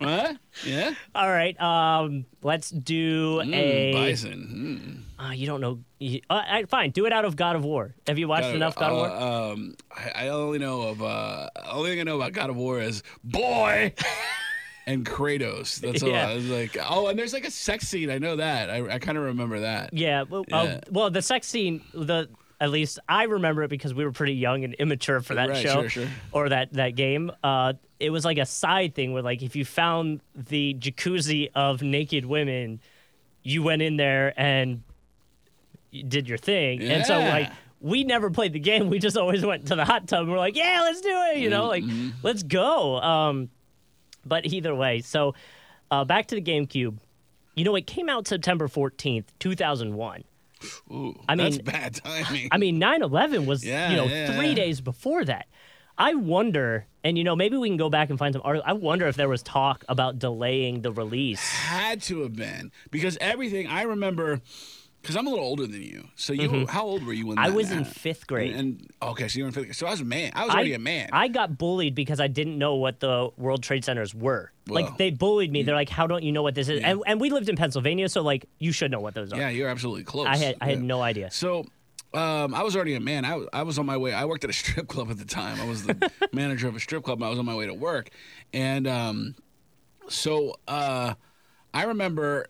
What? 0.00 0.36
Yeah. 0.64 0.94
All 1.14 1.30
right, 1.30 1.58
um, 1.60 2.24
let's 2.42 2.70
do 2.70 3.36
Mm, 3.42 3.54
a. 3.54 3.92
bison. 3.92 5.04
Mm. 5.18 5.26
Uh, 5.28 5.32
you 5.32 5.46
don't 5.46 5.60
know. 5.60 5.80
You, 5.98 6.20
uh, 6.30 6.42
I- 6.46 6.64
fine, 6.64 6.90
do 6.90 7.04
it 7.06 7.12
out 7.12 7.24
of 7.26 7.36
God 7.36 7.54
of 7.56 7.64
War. 7.64 7.94
Have 8.06 8.18
you 8.18 8.26
watched 8.26 8.44
God 8.44 8.48
of- 8.50 8.56
enough 8.56 8.76
God 8.76 8.90
of 8.92 8.96
War? 8.96 9.10
uh, 9.10 9.52
Um, 9.52 9.74
I, 9.94 10.24
I 10.24 10.28
only 10.28 10.58
know 10.58 10.82
of 10.82 11.02
uh, 11.02 11.48
only 11.70 11.90
thing 11.90 12.00
I 12.00 12.04
know 12.04 12.16
about 12.16 12.32
God 12.32 12.48
of 12.50 12.56
War 12.56 12.80
is 12.80 13.02
boy 13.22 13.92
and 14.86 15.04
Kratos. 15.04 15.80
That's 15.80 16.02
all. 16.02 16.08
Yeah. 16.08 16.28
I 16.30 16.34
was 16.34 16.48
like, 16.48 16.76
oh, 16.88 17.08
and 17.08 17.18
there's 17.18 17.34
like 17.34 17.44
a 17.46 17.50
sex 17.50 17.86
scene. 17.86 18.10
I 18.10 18.16
know 18.18 18.36
that. 18.36 18.70
I, 18.70 18.94
I 18.94 18.98
kind 18.98 19.18
of 19.18 19.24
remember 19.24 19.60
that. 19.60 19.92
Yeah. 19.92 20.22
Well, 20.22 20.44
uh, 20.50 20.64
Yeah. 20.66 20.80
well, 20.90 21.10
the 21.10 21.20
sex 21.22 21.46
scene, 21.46 21.82
the 21.92 22.28
at 22.58 22.70
least 22.70 22.98
I 23.08 23.24
remember 23.24 23.62
it 23.62 23.68
because 23.68 23.92
we 23.94 24.04
were 24.04 24.12
pretty 24.12 24.34
young 24.34 24.64
and 24.64 24.74
immature 24.74 25.20
for 25.20 25.34
that 25.34 25.48
Right, 25.50 25.62
show 25.62 25.80
sure, 25.82 25.88
sure. 25.90 26.08
or 26.32 26.48
that 26.48 26.72
that 26.72 26.94
game. 26.96 27.30
Uh, 27.44 27.74
it 28.00 28.10
was 28.10 28.24
like 28.24 28.38
a 28.38 28.46
side 28.46 28.94
thing 28.94 29.12
where 29.12 29.22
like 29.22 29.42
if 29.42 29.54
you 29.54 29.64
found 29.64 30.20
the 30.34 30.74
jacuzzi 30.74 31.50
of 31.54 31.82
naked 31.82 32.24
women, 32.24 32.80
you 33.42 33.62
went 33.62 33.82
in 33.82 33.96
there 33.96 34.32
and 34.40 34.82
you 35.90 36.02
did 36.02 36.28
your 36.28 36.38
thing. 36.38 36.82
And 36.82 37.04
so 37.06 37.18
like 37.18 37.50
we 37.80 38.04
never 38.04 38.30
played 38.30 38.52
the 38.52 38.58
game. 38.60 38.88
We 38.90 38.98
just 38.98 39.16
always 39.16 39.44
went 39.44 39.66
to 39.68 39.76
the 39.76 39.84
hot 39.84 40.06
tub 40.08 40.22
and 40.22 40.30
we're 40.32 40.38
like, 40.38 40.56
yeah, 40.56 40.80
let's 40.82 41.00
do 41.00 41.08
it. 41.32 41.38
You 41.38 41.50
know, 41.50 41.66
like 41.66 41.84
Mm-hmm. 41.84 42.10
let's 42.22 42.42
go. 42.42 43.00
Um, 43.00 43.50
but 44.26 44.44
either 44.46 44.74
way, 44.74 45.00
so 45.00 45.34
uh, 45.90 46.04
back 46.04 46.26
to 46.28 46.34
the 46.34 46.42
GameCube. 46.42 46.96
You 47.56 47.64
know, 47.64 47.74
it 47.74 47.86
came 47.86 48.08
out 48.08 48.28
September 48.28 48.68
14th, 48.68 49.24
2001. 49.40 50.24
Ooh, 50.92 51.18
I 51.28 51.34
that's 51.36 51.56
mean- 51.56 51.64
bad 51.64 51.94
timing. 51.96 52.48
I 52.52 52.58
mean, 52.58 52.78
9 52.78 53.02
11 53.02 53.46
was, 53.46 53.64
Yeah, 53.66 53.90
you 53.90 53.96
know, 53.96 54.04
yeah, 54.04 54.36
three 54.36 54.48
yeah. 54.50 54.54
days 54.54 54.80
before 54.80 55.24
that. 55.24 55.46
I 56.00 56.14
wonder, 56.14 56.86
and 57.04 57.18
you 57.18 57.24
know, 57.24 57.36
maybe 57.36 57.56
we 57.56 57.68
can 57.68 57.76
go 57.76 57.90
back 57.90 58.10
and 58.10 58.18
find 58.18 58.32
some 58.32 58.42
art. 58.44 58.60
I 58.64 58.72
wonder 58.72 59.06
if 59.06 59.16
there 59.16 59.28
was 59.28 59.42
talk 59.42 59.84
about 59.88 60.18
delaying 60.18 60.80
the 60.82 60.90
release. 60.92 61.40
had 61.52 62.00
to 62.02 62.22
have 62.22 62.34
been 62.34 62.72
because 62.90 63.18
everything 63.20 63.66
I 63.66 63.82
remember. 63.82 64.40
Because 65.02 65.16
I'm 65.16 65.26
a 65.26 65.30
little 65.30 65.46
older 65.46 65.66
than 65.66 65.80
you, 65.80 66.08
so 66.14 66.34
you 66.34 66.66
how 66.66 66.84
old 66.84 67.06
were 67.06 67.14
you 67.14 67.26
when 67.26 67.38
Mm-hmm. 67.38 67.46
I 67.46 67.56
was 67.56 67.70
in 67.70 67.84
fifth 67.86 68.26
grade. 68.26 68.50
And, 68.54 68.80
and 68.80 68.90
okay, 69.00 69.28
so 69.28 69.38
you 69.38 69.44
were 69.44 69.48
in 69.48 69.54
fifth. 69.54 69.64
grade. 69.64 69.74
So 69.74 69.86
I 69.86 69.92
was 69.92 70.02
a 70.02 70.04
man. 70.04 70.30
I 70.34 70.44
was 70.44 70.54
already 70.54 70.74
a 70.74 70.78
man. 70.78 71.08
I 71.10 71.28
got 71.28 71.56
bullied 71.56 71.94
because 71.94 72.20
I 72.20 72.26
didn't 72.26 72.58
know 72.58 72.74
what 72.74 73.00
the 73.00 73.30
World 73.38 73.62
Trade 73.62 73.82
Centers 73.82 74.14
were. 74.14 74.52
Well, 74.68 74.82
like 74.84 74.98
they 74.98 75.08
bullied 75.10 75.50
me. 75.50 75.62
They're 75.62 75.74
like, 75.74 75.88
"How 75.88 76.06
don't 76.06 76.22
you 76.22 76.32
know 76.32 76.42
what 76.42 76.54
this 76.54 76.68
is?" 76.68 76.82
And, 76.82 77.02
and 77.06 77.18
we 77.18 77.30
lived 77.30 77.48
in 77.48 77.56
Pennsylvania, 77.56 78.10
so 78.10 78.20
like 78.20 78.44
you 78.58 78.72
should 78.72 78.90
know 78.90 79.00
what 79.00 79.14
those 79.14 79.32
are. 79.32 79.38
yeah, 79.38 79.48
you're 79.48 79.70
absolutely 79.70 80.04
close. 80.04 80.26
I 80.26 80.36
had 80.36 80.56
I 80.60 80.66
had 80.66 80.80
Yeah. 80.80 80.84
no 80.86 81.00
idea. 81.00 81.30
So 81.30 81.64
um, 82.12 82.54
I 82.54 82.62
was 82.62 82.74
already 82.74 82.94
a 82.94 83.00
man. 83.00 83.24
I, 83.24 83.44
I 83.52 83.62
was 83.62 83.78
on 83.78 83.86
my 83.86 83.96
way. 83.96 84.12
I 84.12 84.24
worked 84.24 84.44
at 84.44 84.50
a 84.50 84.52
strip 84.54 84.88
club 84.88 85.10
at 85.10 85.18
the 85.18 85.24
time. 85.24 85.60
I 85.60 85.66
was 85.66 85.84
the 85.84 86.10
manager 86.32 86.68
of 86.68 86.76
a 86.76 86.80
strip 86.80 87.04
club. 87.04 87.18
And 87.18 87.26
I 87.26 87.30
was 87.30 87.38
on 87.38 87.46
my 87.46 87.54
way 87.54 87.66
to 87.66 87.74
work, 87.74 88.10
and 88.52 88.86
um, 88.86 89.34
so 90.08 90.56
uh, 90.68 91.14
I 91.72 91.84
remember 91.84 92.46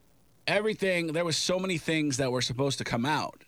everything. 0.46 1.08
There 1.08 1.25
was 1.25 1.37
so 1.37 1.58
many 1.58 1.78
things 1.78 2.16
that 2.16 2.32
were 2.32 2.42
supposed 2.42 2.78
to 2.78 2.84
come 2.84 3.04
out 3.04 3.44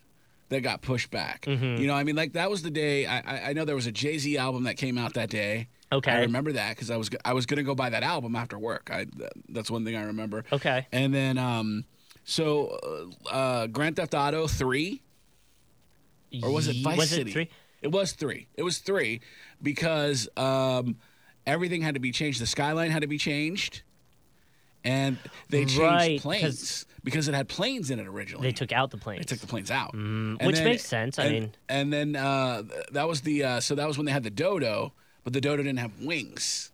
that 0.53 0.61
got 0.61 0.83
pushed 0.83 1.11
back. 1.11 1.47
Mm-hmm. 1.47 1.81
You 1.81 1.87
know, 1.87 1.95
I 1.95 2.05
mean, 2.05 2.15
like 2.15 2.35
that 2.35 2.51
was 2.51 2.63
the 2.63 2.71
day. 2.71 3.07
I, 3.07 3.19
I, 3.19 3.51
I 3.51 3.53
know 3.55 3.65
there 3.65 3.75
was 3.75 3.87
a 3.87 3.93
Jay 3.93 4.19
Z 4.19 4.37
album 4.37 4.65
that 4.65 4.77
came 4.77 4.99
out 4.99 5.15
that 5.15 5.31
day. 5.31 5.69
Okay. 5.91 6.11
I 6.11 6.21
remember 6.21 6.53
that 6.53 6.71
because 6.71 6.91
I 6.91 6.97
was 6.97 7.11
I 7.25 7.35
was 7.35 7.47
gonna 7.47 7.63
go 7.63 7.75
buy 7.75 7.91
that 7.91 8.03
album 8.03 8.37
after 8.37 8.59
work. 8.59 8.91
I 8.91 9.07
that's 9.49 9.71
one 9.71 9.85
thing 9.85 9.97
I 9.97 10.05
remember. 10.05 10.45
Okay. 10.53 10.87
And 10.93 11.13
then 11.13 11.37
um, 11.37 11.85
so 12.25 13.11
uh, 13.31 13.35
uh, 13.35 13.67
Grand 13.67 13.97
Theft 13.97 14.15
Auto 14.15 14.47
three 14.47 15.03
or 16.43 16.51
was 16.51 16.69
it 16.69 16.77
Vice 16.83 16.99
was 16.99 17.11
City? 17.11 17.31
It 17.31 17.35
three? 17.35 17.49
It 17.83 17.89
was 17.91 18.12
three. 18.12 18.47
It 18.57 18.62
was 18.62 18.79
three 18.79 19.21
because 19.62 20.29
um, 20.37 20.97
everything 21.47 21.83
had 21.83 21.95
to 21.95 22.01
be 22.01 22.12
changed. 22.12 22.41
The 22.41 22.47
skyline 22.47 22.91
had 22.91 23.03
to 23.03 23.09
be 23.09 23.19
changed, 23.19 23.83
and 24.85 25.19
they 25.51 25.61
changed 25.65 25.79
Right, 25.79 26.21
planes 26.21 26.87
because 27.05 27.27
it 27.29 27.35
had 27.35 27.49
planes 27.49 27.91
in 27.91 27.99
it 27.99 28.07
originally. 28.07 28.49
They 28.49 28.53
took 28.53 28.73
out 28.73 28.91
the 28.91 28.97
planes. 28.99 29.21
They 29.21 29.25
took 29.35 29.41
the 29.41 29.47
planes 29.49 29.71
out, 29.71 29.95
And 29.95 30.39
which 30.43 30.61
makes 30.62 30.85
sense, 30.87 31.19
I 31.19 31.25
and- 31.25 31.33
mean- 31.33 31.53
and 31.69 31.93
then 31.93 32.17
uh, 32.17 32.62
that 32.93 33.09
was 33.09 33.23
the 33.23 33.43
uh, 33.45 33.61
so 33.61 33.75
that 33.75 33.87
was 33.89 33.97
when 33.99 34.07
they 34.07 34.12
had 34.12 34.23
the 34.23 34.31
dodo, 34.31 34.93
but 35.25 35.33
the 35.33 35.41
dodo 35.41 35.62
didn't 35.62 35.79
have 35.81 35.93
wings. 36.01 36.71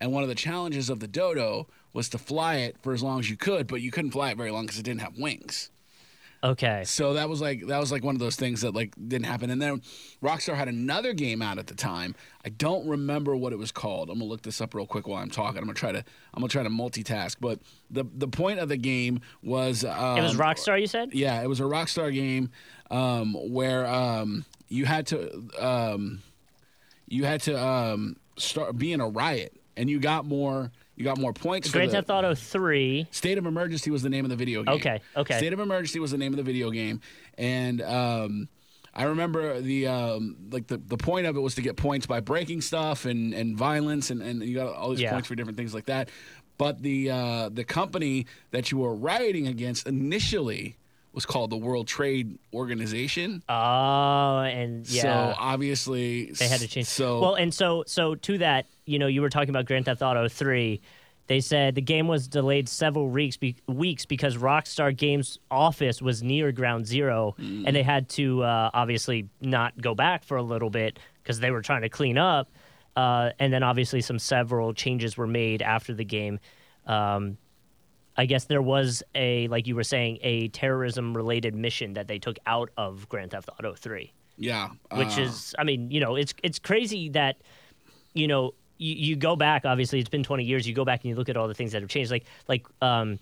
And 0.00 0.10
one 0.12 0.22
of 0.24 0.28
the 0.28 0.34
challenges 0.34 0.90
of 0.90 0.98
the 0.98 1.06
dodo 1.06 1.68
was 1.92 2.08
to 2.08 2.18
fly 2.18 2.56
it 2.56 2.76
for 2.82 2.92
as 2.92 3.02
long 3.02 3.20
as 3.20 3.30
you 3.30 3.36
could, 3.36 3.66
but 3.68 3.80
you 3.82 3.90
couldn't 3.92 4.10
fly 4.10 4.30
it 4.30 4.36
very 4.36 4.50
long 4.50 4.64
because 4.64 4.78
it 4.78 4.82
didn't 4.82 5.02
have 5.02 5.16
wings. 5.18 5.70
Okay. 6.42 6.82
So 6.84 7.14
that 7.14 7.28
was 7.28 7.40
like 7.40 7.66
that 7.66 7.78
was 7.78 7.92
like 7.92 8.04
one 8.04 8.14
of 8.14 8.18
those 8.18 8.36
things 8.36 8.62
that 8.62 8.74
like 8.74 8.94
didn't 8.96 9.26
happen. 9.26 9.50
And 9.50 9.60
then 9.60 9.82
Rockstar 10.22 10.54
had 10.54 10.68
another 10.68 11.12
game 11.12 11.42
out 11.42 11.58
at 11.58 11.66
the 11.66 11.74
time. 11.74 12.14
I 12.44 12.48
don't 12.48 12.86
remember 12.86 13.36
what 13.36 13.52
it 13.52 13.58
was 13.58 13.72
called. 13.72 14.10
I'm 14.10 14.18
gonna 14.18 14.28
look 14.30 14.42
this 14.42 14.60
up 14.60 14.74
real 14.74 14.86
quick 14.86 15.06
while 15.06 15.22
I'm 15.22 15.30
talking. 15.30 15.58
I'm 15.58 15.64
gonna 15.64 15.74
try 15.74 15.92
to 15.92 15.98
I'm 15.98 16.40
gonna 16.40 16.48
try 16.48 16.62
to 16.62 16.70
multitask. 16.70 17.36
But 17.40 17.60
the 17.90 18.04
the 18.14 18.28
point 18.28 18.58
of 18.58 18.68
the 18.68 18.76
game 18.76 19.20
was 19.42 19.84
um, 19.84 20.18
It 20.18 20.22
was 20.22 20.36
Rockstar, 20.36 20.80
you 20.80 20.86
said? 20.86 21.14
yeah, 21.14 21.42
it 21.42 21.48
was 21.48 21.60
a 21.60 21.64
Rockstar 21.64 22.12
game 22.12 22.50
um, 22.90 23.34
where 23.34 23.86
um, 23.86 24.44
you 24.68 24.84
had 24.84 25.06
to 25.08 25.48
um, 25.58 26.22
you 27.08 27.24
had 27.24 27.40
to 27.42 27.62
um, 27.62 28.16
start 28.36 28.76
be 28.76 28.92
in 28.92 29.00
a 29.00 29.08
riot, 29.08 29.54
and 29.76 29.88
you 29.90 30.00
got 30.00 30.24
more 30.24 30.72
you 30.96 31.04
got 31.04 31.18
more 31.18 31.32
points. 31.32 31.68
for 31.68 31.74
Grand 31.78 31.90
the- 31.90 31.94
Theft 31.96 32.10
Auto 32.10 32.34
3. 32.34 33.06
State 33.10 33.38
of 33.38 33.46
Emergency 33.46 33.90
was 33.90 34.02
the 34.02 34.10
name 34.10 34.24
of 34.24 34.30
the 34.30 34.36
video 34.36 34.62
game. 34.62 34.74
Okay, 34.76 35.00
okay. 35.16 35.36
State 35.38 35.52
of 35.52 35.60
Emergency 35.60 35.98
was 36.00 36.10
the 36.10 36.18
name 36.18 36.32
of 36.32 36.36
the 36.36 36.42
video 36.42 36.70
game, 36.70 37.00
and 37.38 37.80
um, 37.82 38.48
I 38.94 39.04
remember 39.04 39.60
the 39.60 39.86
um, 39.86 40.36
like 40.50 40.66
the, 40.66 40.76
the 40.76 40.96
point 40.98 41.26
of 41.26 41.36
it 41.36 41.40
was 41.40 41.54
to 41.54 41.62
get 41.62 41.76
points 41.76 42.06
by 42.06 42.20
breaking 42.20 42.60
stuff 42.60 43.04
and, 43.06 43.32
and 43.32 43.56
violence, 43.56 44.10
and, 44.10 44.20
and 44.22 44.42
you 44.42 44.54
got 44.54 44.74
all 44.74 44.90
these 44.90 45.00
Yeah. 45.00 45.12
points 45.12 45.28
for 45.28 45.34
different 45.34 45.56
things 45.56 45.72
like 45.74 45.86
that. 45.86 46.10
but 46.58 46.82
the 46.82 47.10
uh, 47.10 47.48
the 47.48 47.64
company 47.64 48.26
that 48.50 48.70
you 48.70 48.78
were 48.78 48.94
rioting 48.94 49.46
against 49.48 49.86
initially 49.86 50.76
was 51.14 51.26
called 51.26 51.50
the 51.50 51.56
World 51.56 51.86
Trade 51.88 52.38
Organization. 52.54 53.42
Oh, 53.48 54.38
and 54.40 54.88
yeah. 54.88 55.02
So 55.02 55.34
obviously 55.38 56.30
they 56.32 56.48
had 56.48 56.60
to 56.60 56.68
change. 56.68 56.86
So 56.86 57.20
well, 57.20 57.34
and 57.34 57.52
so 57.52 57.84
so 57.86 58.14
to 58.14 58.38
that, 58.38 58.66
you 58.86 58.98
know, 58.98 59.06
you 59.06 59.20
were 59.22 59.30
talking 59.30 59.50
about 59.50 59.66
Grand 59.66 59.84
Theft 59.86 60.02
Auto 60.02 60.28
three. 60.28 60.80
They 61.28 61.40
said 61.40 61.76
the 61.76 61.80
game 61.82 62.08
was 62.08 62.26
delayed 62.26 62.68
several 62.68 63.08
weeks 63.08 63.36
be- 63.36 63.56
weeks 63.68 64.04
because 64.06 64.36
Rockstar 64.36 64.94
Games 64.96 65.38
office 65.50 66.02
was 66.02 66.22
near 66.22 66.50
Ground 66.52 66.86
Zero, 66.86 67.34
Mm. 67.38 67.64
and 67.66 67.76
they 67.76 67.84
had 67.84 68.08
to 68.10 68.42
uh, 68.42 68.70
obviously 68.74 69.28
not 69.40 69.80
go 69.80 69.94
back 69.94 70.24
for 70.24 70.36
a 70.36 70.42
little 70.42 70.68
bit 70.70 70.98
because 71.22 71.38
they 71.40 71.50
were 71.52 71.62
trying 71.62 71.82
to 71.82 71.88
clean 71.88 72.18
up. 72.18 72.50
Uh, 72.96 73.30
and 73.38 73.52
then 73.52 73.62
obviously 73.62 74.00
some 74.02 74.18
several 74.18 74.74
changes 74.74 75.16
were 75.16 75.26
made 75.28 75.62
after 75.62 75.94
the 75.94 76.04
game. 76.04 76.38
Um, 76.86 77.38
I 78.16 78.26
guess 78.26 78.44
there 78.44 78.60
was 78.60 79.02
a 79.14 79.46
like 79.48 79.66
you 79.66 79.74
were 79.76 79.84
saying 79.84 80.18
a 80.22 80.48
terrorism 80.48 81.16
related 81.16 81.54
mission 81.54 81.94
that 81.94 82.08
they 82.08 82.18
took 82.18 82.36
out 82.46 82.68
of 82.76 83.08
Grand 83.08 83.30
Theft 83.30 83.48
Auto 83.58 83.74
three 83.74 84.12
yeah, 84.36 84.70
which 84.96 85.18
uh, 85.18 85.22
is 85.22 85.54
i 85.58 85.62
mean 85.64 85.90
you 85.90 86.00
know 86.00 86.16
it's 86.16 86.34
it's 86.42 86.58
crazy 86.58 87.08
that 87.10 87.36
you 88.14 88.26
know 88.26 88.52
you, 88.82 88.94
you 88.94 89.16
go 89.16 89.36
back 89.36 89.64
obviously 89.64 89.98
it's 90.00 90.08
been 90.08 90.22
20 90.24 90.44
years 90.44 90.66
you 90.66 90.74
go 90.74 90.84
back 90.84 91.00
and 91.02 91.10
you 91.10 91.14
look 91.16 91.28
at 91.28 91.36
all 91.36 91.48
the 91.48 91.54
things 91.54 91.72
that 91.72 91.82
have 91.82 91.88
changed 91.90 92.10
like 92.10 92.24
like 92.48 92.66
um 92.82 93.18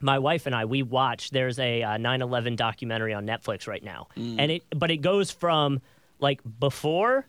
my 0.00 0.18
wife 0.18 0.44
and 0.46 0.54
I 0.54 0.64
we 0.66 0.82
watch 0.82 1.30
there's 1.30 1.58
a 1.58 1.82
uh, 1.82 1.88
9/11 1.96 2.56
documentary 2.56 3.14
on 3.14 3.26
Netflix 3.26 3.66
right 3.66 3.82
now. 3.82 4.08
And 4.16 4.50
it 4.50 4.62
but 4.70 4.90
it 4.90 4.98
goes 4.98 5.30
from 5.30 5.80
like 6.18 6.40
before 6.60 7.26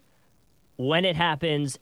when 0.75 1.05
it 1.05 1.15
happens 1.15 1.79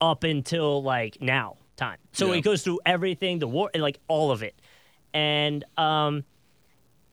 up 0.00 0.24
until 0.24 0.82
like 0.82 1.22
now 1.22 1.56
time. 1.76 1.98
So 2.12 2.32
Yeah. 2.32 2.38
it 2.38 2.40
goes 2.42 2.62
through 2.64 2.80
everything, 2.84 3.38
the 3.38 3.46
war 3.46 3.70
like 3.76 4.00
all 4.08 4.32
of 4.32 4.42
it. 4.42 4.56
And 5.12 5.64
um 5.76 6.24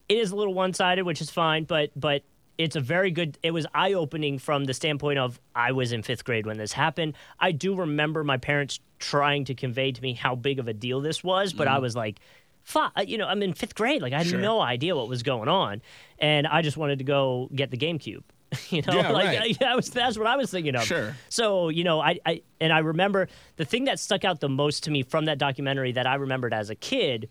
it 0.10 0.18
is 0.18 0.32
a 0.32 0.36
little 0.36 0.56
one-sided, 0.56 1.04
which 1.06 1.22
is 1.22 1.30
fine, 1.30 1.66
but 1.66 1.92
but 1.96 2.24
it's 2.62 2.76
a 2.76 2.80
very 2.80 3.12
good 3.12 3.38
it 3.44 3.52
was 3.52 3.66
eye-opening 3.74 4.38
from 4.40 4.66
the 4.66 4.74
standpoint 4.74 5.20
of 5.20 5.40
I 5.56 5.72
was 5.72 5.92
in 5.92 6.04
5th 6.04 6.24
grade 6.24 6.46
when 6.46 6.58
this 6.58 6.74
happened. 6.74 7.16
I 7.40 7.52
do 7.52 7.76
remember 7.76 8.24
my 8.24 8.38
parents 8.38 8.80
trying 9.00 9.46
to 9.46 9.56
convey 9.56 9.92
to 9.92 10.02
me 10.02 10.14
how 10.14 10.36
big 10.36 10.60
of 10.60 10.68
a 10.68 10.74
deal 10.74 11.02
this 11.02 11.24
was, 11.24 11.54
but 11.54 11.68
I 11.68 11.74
mm-hmm. 11.74 11.82
was 11.82 11.96
like 11.96 12.20
fuck, 12.64 12.94
uh, 12.96 13.02
you 13.02 13.18
know, 13.18 13.28
I'm 13.28 13.42
in 13.42 13.54
5th 13.54 13.74
grade, 13.74 14.02
like 14.04 14.14
I 14.14 14.20
had 14.20 14.28
Sure. 14.28 14.40
no 14.40 14.62
idea 14.62 14.96
what 14.96 15.08
was 15.08 15.24
going 15.24 15.50
on, 15.50 15.82
and 16.20 16.46
I 16.46 16.62
just 16.62 16.78
wanted 16.78 17.00
to 17.00 17.04
go 17.04 17.50
get 17.54 17.72
the 17.72 17.78
GameCube. 17.78 18.24
You 18.70 18.82
know, 18.82 18.94
Yeah, 18.94 19.12
like 19.12 19.40
right. 19.40 19.58
yeah, 19.62 19.72
I 19.72 19.76
was, 19.76 19.90
that's 19.90 20.18
what 20.18 20.28
I 20.28 20.36
was 20.36 20.52
thinking 20.52 20.76
of. 20.76 20.84
Sure. 20.84 21.16
So 21.30 21.70
you 21.70 21.84
know, 21.84 22.02
I, 22.02 22.20
I 22.26 22.42
and 22.60 22.74
I 22.74 22.80
remember 22.80 23.30
the 23.56 23.66
thing 23.66 23.86
that 23.86 23.98
stuck 23.98 24.26
out 24.26 24.42
the 24.42 24.50
most 24.50 24.84
to 24.84 24.92
me 24.92 25.04
from 25.04 25.26
that 25.26 25.38
documentary 25.38 25.94
that 25.94 26.06
I 26.06 26.16
remembered 26.16 26.54
as 26.54 26.70
a 26.70 26.76
kid, 26.76 27.30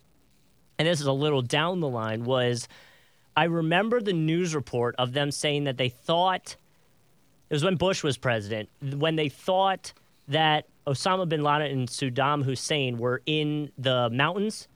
and 0.78 0.88
this 0.88 1.00
is 1.00 1.06
a 1.06 1.12
little 1.12 1.42
down 1.42 1.80
the 1.80 1.88
line, 1.88 2.24
was 2.24 2.68
I 3.36 3.44
remember 3.44 4.00
the 4.00 4.12
news 4.12 4.54
report 4.54 4.94
of 4.98 5.12
them 5.12 5.30
saying 5.30 5.64
that 5.64 5.76
they 5.76 5.88
thought 5.88 6.56
it 7.48 7.54
was 7.54 7.64
when 7.64 7.76
Bush 7.76 8.02
was 8.02 8.16
president 8.16 8.68
when 8.80 9.16
they 9.16 9.28
thought 9.28 9.92
that 10.28 10.66
Osama 10.86 11.28
bin 11.28 11.42
Laden 11.42 11.70
and 11.70 11.88
Saddam 11.88 12.44
Hussein 12.44 12.98
were 12.98 13.22
in 13.26 13.70
the 13.76 14.08
mountains. 14.10 14.68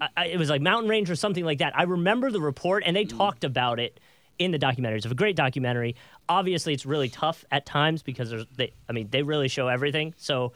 I, 0.00 0.08
I, 0.16 0.26
it 0.26 0.38
was 0.38 0.50
like 0.50 0.60
mountain 0.60 0.90
range 0.90 1.10
or 1.10 1.16
something 1.16 1.44
like 1.44 1.58
that. 1.58 1.76
I 1.78 1.84
remember 1.84 2.30
the 2.30 2.40
report, 2.40 2.82
and 2.84 2.96
they 2.96 3.04
mm. 3.04 3.16
talked 3.16 3.44
about 3.44 3.78
it 3.78 4.00
in 4.38 4.50
the 4.50 4.58
documentary. 4.58 4.98
It's 4.98 5.06
a 5.06 5.14
great 5.14 5.36
documentary. 5.36 5.94
Obviously, 6.28 6.72
it's 6.72 6.84
really 6.84 7.08
tough 7.08 7.44
at 7.52 7.64
times 7.64 8.02
because 8.02 8.30
there's, 8.30 8.46
they, 8.56 8.72
I 8.88 8.92
mean, 8.92 9.08
they 9.10 9.22
really 9.22 9.48
show 9.48 9.68
everything. 9.68 10.14
So, 10.16 10.52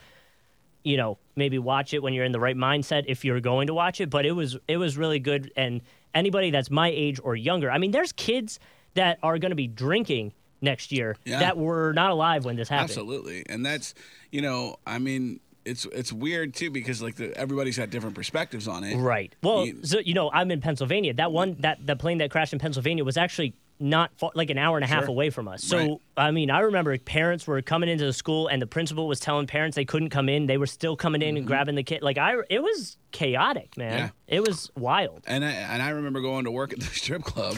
you 0.82 0.96
know, 0.96 1.18
maybe 1.36 1.58
watch 1.58 1.94
it 1.94 2.02
when 2.02 2.12
you're 2.12 2.24
in 2.24 2.32
the 2.32 2.40
right 2.40 2.56
mindset 2.56 3.04
if 3.06 3.24
you're 3.24 3.40
going 3.40 3.68
to 3.68 3.74
watch 3.74 4.00
it. 4.00 4.10
But 4.10 4.26
it 4.26 4.32
was, 4.32 4.56
it 4.66 4.78
was 4.78 4.96
really 4.96 5.20
good. 5.20 5.52
And 5.56 5.82
anybody 6.14 6.50
that's 6.50 6.70
my 6.70 6.88
age 6.88 7.20
or 7.22 7.36
younger, 7.36 7.70
I 7.70 7.78
mean, 7.78 7.90
there's 7.90 8.12
kids 8.12 8.58
that 8.94 9.18
are 9.22 9.38
going 9.38 9.50
to 9.50 9.56
be 9.56 9.66
drinking 9.66 10.32
next 10.60 10.90
year 10.90 11.16
Yeah. 11.24 11.40
that 11.40 11.56
were 11.56 11.92
not 11.92 12.10
alive 12.10 12.44
when 12.44 12.56
this 12.56 12.68
happened. 12.68 12.90
Absolutely, 12.90 13.44
and 13.48 13.64
that's 13.64 13.94
you 14.32 14.42
know, 14.42 14.76
I 14.86 14.98
mean, 14.98 15.40
it's 15.64 15.84
it's 15.86 16.12
weird 16.12 16.54
too 16.54 16.70
because 16.70 17.00
like 17.02 17.16
the, 17.16 17.36
everybody's 17.36 17.76
got 17.78 17.90
different 17.90 18.14
perspectives 18.14 18.66
on 18.66 18.84
it. 18.84 18.96
Right. 18.96 19.34
Well, 19.42 19.66
You- 19.66 19.84
so 19.84 19.98
you 19.98 20.14
know, 20.14 20.30
I'm 20.32 20.50
in 20.50 20.60
Pennsylvania. 20.60 21.14
That 21.14 21.30
one, 21.32 21.56
that 21.60 21.86
the 21.86 21.94
plane 21.96 22.18
that 22.18 22.30
crashed 22.30 22.52
in 22.52 22.58
Pennsylvania 22.58 23.04
was 23.04 23.16
actually 23.16 23.54
not 23.80 24.10
far, 24.18 24.30
like 24.34 24.50
an 24.50 24.58
hour 24.58 24.76
and 24.76 24.84
a 24.84 24.88
half 24.88 25.04
Sure. 25.04 25.10
away 25.10 25.30
from 25.30 25.46
us. 25.48 25.62
So 25.62 25.76
Right. 25.78 25.98
I 26.16 26.30
mean, 26.30 26.50
I 26.50 26.60
remember 26.60 26.96
parents 26.98 27.46
were 27.46 27.62
coming 27.62 27.88
into 27.88 28.04
the 28.04 28.12
school, 28.12 28.48
and 28.48 28.60
the 28.60 28.66
principal 28.66 29.06
was 29.06 29.20
telling 29.20 29.46
parents 29.46 29.76
they 29.76 29.84
couldn't 29.84 30.10
come 30.10 30.28
in. 30.28 30.46
They 30.46 30.58
were 30.58 30.66
still 30.66 30.96
coming 30.96 31.22
in 31.22 31.36
and 31.36 31.46
grabbing 31.46 31.74
the 31.76 31.82
kid. 31.84 32.02
Like 32.02 32.18
I, 32.18 32.34
it 32.50 32.62
was 32.62 32.96
chaotic, 33.12 33.76
man. 33.76 33.92
Mm-hmm. 33.92 33.98
Yeah. 34.28 34.36
It 34.36 34.40
was 34.46 34.70
wild. 34.76 35.22
And 35.26 35.44
I 35.44 35.50
and 35.50 35.82
I 35.82 35.90
remember 35.90 36.20
going 36.20 36.44
to 36.44 36.50
work 36.50 36.72
at 36.72 36.80
the 36.80 36.86
strip 36.92 37.22
club. 37.22 37.56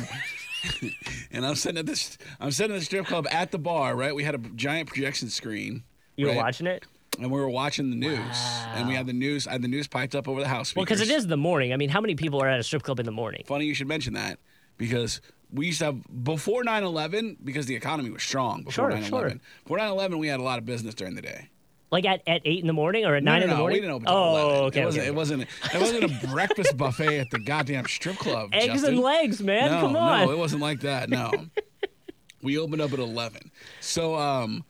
and 1.32 1.46
I'm 1.46 1.54
sitting 1.54 1.78
at 1.78 1.86
this 1.86 2.18
I'm 2.38 2.50
sitting 2.50 2.74
at 2.74 2.78
the 2.80 2.84
strip 2.84 3.06
club 3.06 3.26
at 3.30 3.50
the 3.50 3.58
bar, 3.58 3.96
right? 3.96 4.14
We 4.14 4.24
had 4.24 4.34
a 4.34 4.38
giant 4.38 4.88
projection 4.88 5.28
screen. 5.30 5.84
You 6.16 6.26
right? 6.26 6.36
were 6.36 6.42
watching 6.42 6.66
it. 6.66 6.84
and 7.18 7.30
we 7.30 7.38
were 7.40 7.48
watching 7.48 7.88
the 7.90 7.96
news. 7.96 8.36
And 8.74 8.86
we 8.88 8.94
had 8.94 9.06
the 9.06 9.12
news 9.14 9.46
I 9.46 9.52
had 9.52 9.62
the 9.62 9.68
news 9.68 9.88
piped 9.88 10.14
up 10.14 10.28
over 10.28 10.40
the 10.40 10.48
house 10.48 10.74
Well, 10.76 10.84
because 10.84 11.00
it 11.00 11.08
is 11.10 11.26
the 11.26 11.36
morning. 11.38 11.72
I 11.72 11.76
mean, 11.76 11.88
how 11.88 12.00
many 12.00 12.14
people 12.14 12.42
are 12.42 12.48
at 12.48 12.60
a 12.60 12.62
strip 12.62 12.82
club 12.82 13.00
in 13.00 13.06
the 13.06 13.12
morning? 13.12 13.42
Funny 13.46 13.64
you 13.64 13.74
should 13.74 13.88
mention 13.88 14.12
that 14.14 14.38
because 14.76 15.20
we 15.52 15.66
used 15.66 15.78
to 15.80 15.86
have 15.86 16.24
before 16.24 16.62
9/11 16.64 17.36
because 17.44 17.66
the 17.66 17.74
economy 17.76 18.10
was 18.10 18.22
strong 18.22 18.62
before 18.62 18.90
Sure, 18.90 18.98
9/11. 18.98 19.08
sure. 19.08 19.32
Before 19.64 19.78
9/11 19.78 20.18
we 20.18 20.28
had 20.28 20.40
a 20.40 20.42
lot 20.42 20.58
of 20.58 20.64
business 20.66 20.94
during 20.94 21.14
the 21.14 21.22
day. 21.22 21.48
Like 21.92 22.04
at, 22.06 22.22
at 22.28 22.42
eight 22.44 22.60
in 22.60 22.68
the 22.68 22.72
morning 22.72 23.04
or 23.04 23.16
at 23.16 23.24
No, 23.24 23.32
nine 23.32 23.40
no, 23.40 23.44
in 23.44 23.50
the 23.50 23.54
no, 23.56 23.60
morning? 23.62 23.76
We 23.76 23.80
didn't 23.80 23.94
open 23.94 24.06
till 24.06 24.14
oh, 24.16 24.30
11. 24.60 24.64
okay. 24.66 24.80
It 24.80 24.84
wasn't. 24.84 25.00
okay, 25.02 25.08
It 25.08 25.14
wasn't. 25.14 25.42
It 25.74 25.80
wasn't 25.80 26.04
a 26.24 26.26
breakfast 26.32 26.76
buffet 26.76 27.18
at 27.18 27.30
the 27.30 27.40
goddamn 27.40 27.86
strip 27.86 28.16
club. 28.16 28.50
Eggs 28.52 28.66
Justin. 28.74 28.94
and 28.94 29.00
legs, 29.02 29.42
man. 29.42 29.70
No, 29.72 29.80
Come 29.80 29.96
on. 29.96 30.26
no, 30.26 30.32
it 30.32 30.38
wasn't 30.38 30.62
like 30.62 30.80
that. 30.82 31.10
No, 31.10 31.32
we 32.42 32.58
opened 32.58 32.80
up 32.80 32.92
at 32.92 32.98
eleven. 33.00 33.50
So, 33.80 34.14
um, 34.14 34.50
w- 34.52 34.64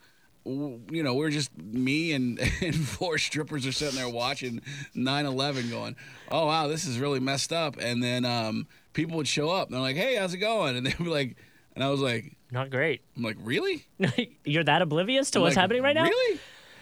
you 0.45 1.03
know, 1.03 1.13
we're 1.13 1.29
just 1.29 1.55
me 1.57 2.13
and 2.13 2.39
and 2.61 2.75
four 2.75 3.17
strippers 3.17 3.65
are 3.67 3.71
sitting 3.71 3.95
there 3.95 4.09
watching 4.09 4.61
9/11, 4.95 5.69
going, 5.69 5.95
"Oh 6.29 6.47
wow, 6.47 6.67
this 6.67 6.85
is 6.85 6.99
really 6.99 7.19
messed 7.19 7.53
up." 7.53 7.77
And 7.79 8.03
then 8.03 8.25
um, 8.25 8.67
people 8.93 9.17
would 9.17 9.27
show 9.27 9.49
up 9.49 9.67
and 9.67 9.75
they're 9.75 9.81
like, 9.81 9.95
"Hey, 9.95 10.15
how's 10.15 10.33
it 10.33 10.37
going?" 10.37 10.75
And 10.77 10.85
they'd 10.85 10.97
be 10.97 11.03
like, 11.05 11.35
and 11.75 11.83
I 11.83 11.89
was 11.89 12.01
like, 12.01 12.35
Not 12.51 12.69
great. 12.69 13.01
"I'm 13.15 13.23
like, 13.23 13.37
really?" 13.43 13.85
You're 14.45 14.63
that 14.63 14.81
oblivious 14.81 15.31
to 15.31 15.39
I'm 15.39 15.43
what's 15.43 15.55
like, 15.55 15.61
happening 15.61 15.83
right 15.83 15.95
now? 15.95 16.03
Really? 16.05 16.39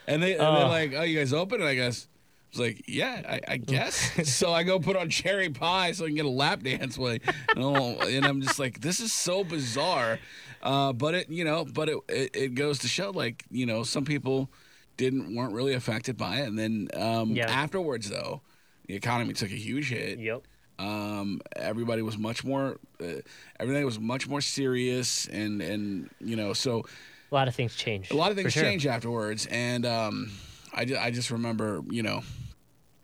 And 0.07 0.23
they 0.23 0.33
and 0.33 0.41
Oh. 0.41 0.55
they're 0.55 0.67
like, 0.67 0.93
"Oh, 0.95 1.03
you 1.03 1.17
guys 1.19 1.33
open?" 1.33 1.59
And 1.61 1.69
I 1.69 1.75
guess. 1.75 2.07
I 2.51 2.57
was 2.57 2.59
like, 2.67 2.83
yeah, 2.87 3.21
I, 3.29 3.41
I 3.53 3.57
guess. 3.57 4.27
so 4.35 4.51
I 4.51 4.63
go 4.63 4.79
put 4.79 4.95
on 4.95 5.07
cherry 5.11 5.51
pie 5.51 5.91
so 5.91 6.05
I 6.05 6.07
can 6.07 6.15
get 6.15 6.25
a 6.25 6.29
lap 6.29 6.63
dance. 6.63 6.97
Like, 6.97 7.21
oh, 7.55 7.99
and 7.99 8.25
I'm 8.25 8.41
just 8.41 8.57
like, 8.57 8.81
this 8.81 8.99
is 8.99 9.13
so 9.13 9.43
bizarre. 9.43 10.17
Uh, 10.61 10.93
but 10.93 11.15
it, 11.15 11.29
you 11.29 11.45
know, 11.45 11.65
but 11.65 11.89
it, 11.89 11.97
it 12.09 12.29
it 12.35 12.55
goes 12.55 12.79
to 12.79 12.87
show, 12.87 13.11
like, 13.11 13.45
you 13.49 13.65
know, 13.65 13.83
some 13.83 14.05
people 14.05 14.49
didn't 14.97 15.33
weren't 15.35 15.53
really 15.53 15.73
affected 15.73 16.17
by 16.17 16.37
it, 16.37 16.47
and 16.47 16.59
then 16.59 16.89
um, 16.95 17.31
Yeah. 17.31 17.49
afterwards, 17.49 18.09
though, 18.09 18.41
the 18.87 18.95
economy 18.95 19.33
took 19.33 19.51
a 19.51 19.55
huge 19.55 19.89
hit. 19.89 20.19
Yep. 20.19 20.43
Um, 20.79 21.41
everybody 21.55 22.01
was 22.01 22.17
much 22.17 22.43
more, 22.45 22.77
uh, 23.01 23.21
everything 23.59 23.83
was 23.85 23.99
much 23.99 24.27
more 24.27 24.41
serious, 24.41 25.27
and 25.27 25.61
and 25.61 26.09
you 26.19 26.35
know, 26.35 26.53
so 26.53 26.85
A 27.31 27.35
lot 27.35 27.47
of 27.47 27.55
things 27.55 27.75
changed. 27.75 28.11
a 28.11 28.15
lot 28.15 28.31
of 28.31 28.37
things 28.37 28.53
sure. 28.53 28.63
changed 28.63 28.85
afterwards, 28.85 29.45
and 29.51 29.85
um, 29.85 30.31
I, 30.73 30.85
ju- 30.85 30.97
I 30.97 31.11
just 31.11 31.31
remember, 31.31 31.81
you 31.89 32.03
know, 32.03 32.23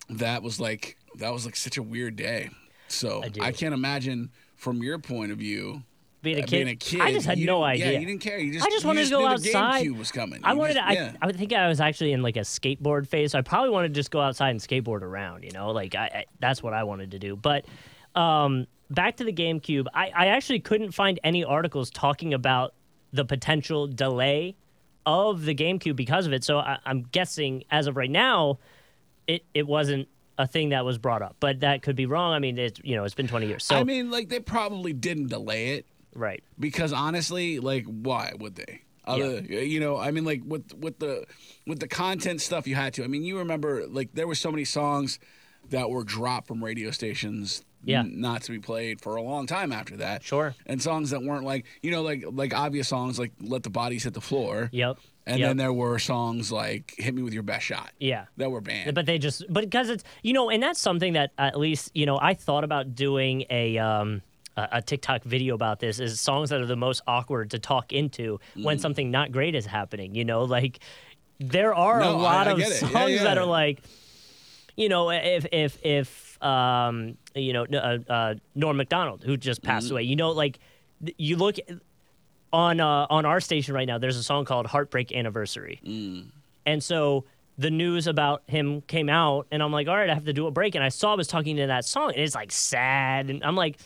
that 0.09 0.43
was 0.43 0.59
like 0.59 0.97
that 1.17 1.31
was 1.33 1.45
like 1.45 1.55
such 1.55 1.77
a 1.77 1.83
weird 1.83 2.15
day. 2.15 2.49
So 2.87 3.23
I. 3.23 3.47
I, 3.47 3.51
can't 3.51 3.73
imagine 3.73 4.29
from 4.55 4.83
your 4.83 4.99
point 4.99 5.31
of 5.31 5.37
view. 5.39 5.83
Being 6.21 6.39
a 6.39 6.41
uh, 6.41 6.45
kid, 6.45 6.51
being 6.51 6.67
a 6.69 6.75
kid, 6.75 7.01
I 7.01 7.11
just 7.11 7.27
had 7.27 7.37
no 7.37 7.63
idea. 7.63 7.91
Yeah, 7.91 7.99
you 7.99 8.05
didn't 8.07 8.21
care. 8.21 8.39
You 8.39 8.53
just 8.53 8.65
I 8.65 8.69
just 8.69 8.83
wanted 8.83 9.03
to 9.05 9.09
go 9.11 9.27
outside. 9.27 9.85
GameCube 9.85 9.97
was 9.97 10.11
coming. 10.11 10.41
I 10.43 10.53
You 10.53 10.57
wanted 10.57 10.73
just- 10.73 10.87
to. 10.87 10.89
I, 10.89 10.93
yeah. 10.93 11.13
I 11.21 11.25
would 11.27 11.35
think 11.35 11.53
I 11.53 11.67
was 11.67 11.79
actually 11.79 12.13
in 12.13 12.23
like 12.23 12.35
a 12.35 12.41
skateboard 12.41 13.07
phase. 13.07 13.33
So 13.33 13.39
I 13.39 13.41
probably 13.41 13.69
wanted 13.69 13.89
to 13.89 13.93
just 13.93 14.09
go 14.09 14.21
outside 14.21 14.49
and 14.49 14.59
skateboard 14.59 15.01
around. 15.01 15.43
You 15.43 15.51
know, 15.51 15.69
like 15.69 15.93
I, 15.93 16.05
I 16.05 16.25
that's 16.39 16.63
what 16.63 16.73
I 16.73 16.83
wanted 16.83 17.11
to 17.11 17.19
do. 17.19 17.35
But 17.35 17.65
um, 18.15 18.65
back 18.89 19.17
to 19.17 19.23
the 19.23 19.33
GameCube, 19.33 19.85
I, 19.93 20.11
I 20.15 20.25
actually 20.27 20.61
couldn't 20.61 20.91
find 20.93 21.19
any 21.23 21.43
articles 21.43 21.89
talking 21.91 22.33
about 22.33 22.73
the 23.13 23.25
potential 23.25 23.87
delay 23.87 24.55
of 25.05 25.45
the 25.45 25.53
GameCube 25.53 25.95
because 25.95 26.25
of 26.25 26.33
it. 26.33 26.43
So 26.43 26.57
I, 26.57 26.79
I'm 26.85 27.03
guessing 27.03 27.63
as 27.69 27.87
of 27.87 27.95
right 27.95 28.09
now, 28.09 28.59
it 29.27 29.43
it 29.53 29.67
wasn't 29.67 30.07
a 30.37 30.47
thing 30.47 30.69
that 30.69 30.83
was 30.83 30.97
brought 30.97 31.21
up. 31.21 31.35
But 31.39 31.61
that 31.61 31.81
could 31.81 31.95
be 31.95 32.05
wrong. 32.05 32.33
I 32.33 32.39
mean, 32.39 32.57
it's 32.57 32.79
you 32.83 32.95
know, 32.95 33.03
it's 33.03 33.15
been 33.15 33.27
20 33.27 33.47
years. 33.47 33.63
So 33.63 33.77
I 33.77 33.83
mean, 33.83 34.11
like 34.11 34.29
they 34.29 34.39
probably 34.39 34.93
didn't 34.93 35.27
delay 35.27 35.69
it 35.75 35.85
right. 36.15 36.43
because 36.59 36.91
honestly, 36.93 37.59
like 37.59 37.85
why 37.85 38.33
would 38.39 38.55
they? 38.55 38.81
Other, 39.07 39.39
you 39.41 39.79
know, 39.79 39.97
I 39.97 40.09
mean, 40.09 40.25
like 40.25 40.41
with 40.43 40.73
with 40.73 40.97
the 40.97 41.25
with 41.67 41.79
the 41.79 41.87
content 41.87 42.41
stuff, 42.41 42.65
you 42.67 42.73
had 42.73 42.93
to. 42.95 43.03
I 43.03 43.07
mean, 43.07 43.23
you 43.23 43.37
remember, 43.37 43.85
like 43.87 44.09
there 44.15 44.25
were 44.27 44.33
so 44.33 44.49
many 44.49 44.65
songs 44.65 45.19
that 45.69 45.89
were 45.91 46.03
dropped 46.03 46.47
from 46.47 46.63
radio 46.63 46.89
stations, 46.89 47.63
Yeah. 47.83 48.03
not 48.07 48.41
to 48.43 48.51
be 48.51 48.57
played 48.59 49.01
for 49.01 49.15
a 49.15 49.21
long 49.21 49.45
time 49.45 49.71
after 49.71 49.97
that. 49.97 50.23
Sure. 50.23 50.55
And 50.65 50.81
songs 50.81 51.11
that 51.11 51.21
weren't 51.21 51.43
like, 51.43 51.65
you 51.83 51.91
know, 51.91 52.01
like 52.01 52.23
like 52.31 52.55
obvious 52.55 52.87
songs 52.87 53.19
like 53.19 53.31
"Let 53.39 53.61
the 53.61 53.69
Bodies 53.69 54.03
Hit 54.05 54.15
the 54.15 54.21
Floor." 54.21 54.69
Yep. 54.73 54.97
And 55.27 55.39
Yep. 55.39 55.49
then 55.49 55.57
there 55.57 55.73
were 55.73 55.99
songs 55.99 56.51
like 56.51 56.95
"Hit 56.97 57.13
Me 57.13 57.21
with 57.21 57.33
Your 57.33 57.43
Best 57.43 57.65
Shot" 57.65 57.91
Yeah. 57.99 58.25
that 58.37 58.49
were 58.49 58.61
banned. 58.61 58.95
But 58.95 59.05
they 59.05 59.19
just, 59.19 59.43
but 59.49 59.65
because 59.65 59.89
it's, 59.89 60.03
you 60.23 60.33
know, 60.33 60.49
and 60.49 60.61
that's 60.63 60.79
something 60.79 61.13
that 61.13 61.31
at 61.37 61.59
least, 61.59 61.91
you 61.93 62.07
know, 62.07 62.17
I 62.19 62.33
thought 62.33 62.63
about 62.63 62.95
doing 62.95 63.45
a, 63.51 63.77
um, 63.77 64.21
a, 64.57 64.67
a 64.73 64.81
TikTok 64.81 65.23
video 65.23 65.55
about 65.55 65.79
this 65.79 65.99
is 65.99 66.19
songs 66.19 66.49
that 66.49 66.61
are 66.61 66.65
the 66.65 66.75
most 66.75 67.01
awkward 67.07 67.51
to 67.51 67.59
talk 67.59 67.91
into 67.93 68.39
Mm. 68.55 68.63
when 68.63 68.79
something 68.79 69.11
not 69.11 69.31
great 69.31 69.55
is 69.55 69.65
happening. 69.65 70.15
You 70.15 70.25
know, 70.25 70.43
like 70.43 70.79
there 71.39 71.73
are 71.75 71.99
No, 71.99 72.11
a 72.11 72.17
I- 72.17 72.21
lot 72.21 72.47
I 72.47 72.51
of 72.51 72.57
get 72.57 72.71
songs 72.71 72.93
Yeah, 72.93 73.07
yeah. 73.07 73.23
that 73.25 73.37
are 73.37 73.45
like, 73.45 73.81
you 74.77 74.89
know, 74.89 75.09
if 75.11 75.45
if 75.51 75.77
if 75.85 76.43
um, 76.43 77.17
you 77.33 77.53
know, 77.53 77.65
uh, 77.65 77.97
uh, 78.09 78.35
Norm 78.55 78.77
Macdonald 78.77 79.23
who 79.23 79.37
just 79.37 79.61
passed 79.63 79.87
Mm-hmm. 79.87 79.93
away, 79.95 80.03
you 80.03 80.15
know, 80.15 80.31
like 80.31 80.59
you 81.17 81.35
look 81.37 81.55
on 82.53 82.79
uh, 82.79 83.07
on 83.09 83.25
our 83.25 83.39
station 83.41 83.73
right 83.73 83.87
now. 83.87 83.97
There's 83.97 84.17
a 84.17 84.23
song 84.23 84.45
called 84.45 84.65
"Heartbreak 84.67 85.11
Anniversary." 85.11 85.79
Mm. 85.85 86.27
And 86.65 86.83
so 86.83 87.25
the 87.57 87.69
news 87.71 88.07
about 88.07 88.43
him 88.47 88.81
came 88.81 89.09
out, 89.09 89.47
and 89.51 89.61
I'm 89.63 89.71
like, 89.71 89.87
all 89.87 89.95
right, 89.95 90.09
I 90.09 90.13
have 90.13 90.25
to 90.25 90.33
do 90.33 90.47
a 90.47 90.51
break. 90.51 90.75
And 90.75 90.83
I 90.83 90.89
saw 90.89 91.13
I 91.13 91.15
was 91.15 91.27
talking 91.27 91.55
to 91.57 91.67
that 91.67 91.85
song, 91.85 92.11
and 92.13 92.19
it's 92.21 92.35
like 92.35 92.51
sad. 92.51 93.29
And 93.29 93.43
I'm 93.43 93.55
like, 93.55 93.77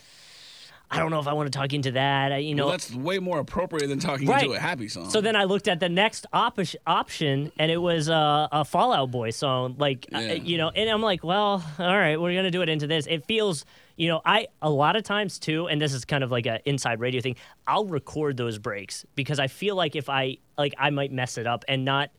I 0.92 0.98
don't 0.98 1.12
know 1.12 1.20
if 1.20 1.28
I 1.28 1.34
want 1.34 1.52
to 1.52 1.58
talk 1.58 1.72
into 1.74 1.92
that. 1.92 2.32
I, 2.32 2.38
you 2.38 2.56
know, 2.56 2.66
well, 2.66 2.72
that's 2.72 2.94
way 2.94 3.20
more 3.20 3.40
appropriate 3.40 3.88
than 3.88 4.00
talking 4.00 4.28
Right. 4.28 4.44
into 4.44 4.56
a 4.56 4.60
happy 4.60 4.88
song. 4.88 5.10
so 5.10 5.22
then 5.22 5.36
I 5.36 5.44
looked 5.44 5.68
at 5.68 5.80
the 5.80 5.90
next 5.90 6.26
op- 6.34 6.60
option, 6.88 7.52
and 7.60 7.72
it 7.72 7.78
was 7.78 8.10
uh, 8.10 8.48
a 8.52 8.66
Fall 8.66 8.92
Out 8.92 9.12
Boy 9.12 9.30
song, 9.30 9.76
like 9.78 10.08
uh, 10.14 10.20
you 10.20 10.58
know. 10.58 10.70
And 10.70 10.90
I'm 10.90 11.02
like, 11.02 11.24
well, 11.24 11.64
all 11.78 11.98
right, 11.98 12.20
we're 12.20 12.34
gonna 12.36 12.50
do 12.52 12.62
it 12.64 12.70
into 12.70 12.88
this. 12.88 13.06
It 13.08 13.26
feels, 13.26 13.66
you 13.98 14.08
know, 14.08 14.22
I 14.26 14.48
a 14.62 14.70
lot 14.70 14.96
of 14.96 15.04
times 15.04 15.38
too, 15.38 15.68
and 15.68 15.80
this 15.80 15.94
is 15.94 16.06
kind 16.06 16.24
of 16.24 16.32
like 16.32 16.48
an 16.48 16.60
inside 16.66 17.00
radio 17.00 17.22
thing. 17.22 17.36
I'll 17.68 17.86
record 17.86 18.36
those 18.38 18.58
breaks 18.58 19.06
because 19.16 19.38
I 19.40 19.48
feel 19.48 19.76
like 19.76 19.96
if 19.96 20.10
I 20.10 20.38
like, 20.58 20.74
I 20.78 20.90
might 20.90 21.12
mess 21.12 21.38
it 21.38 21.46
up 21.46 21.66
and 21.68 21.86
not 21.86 22.10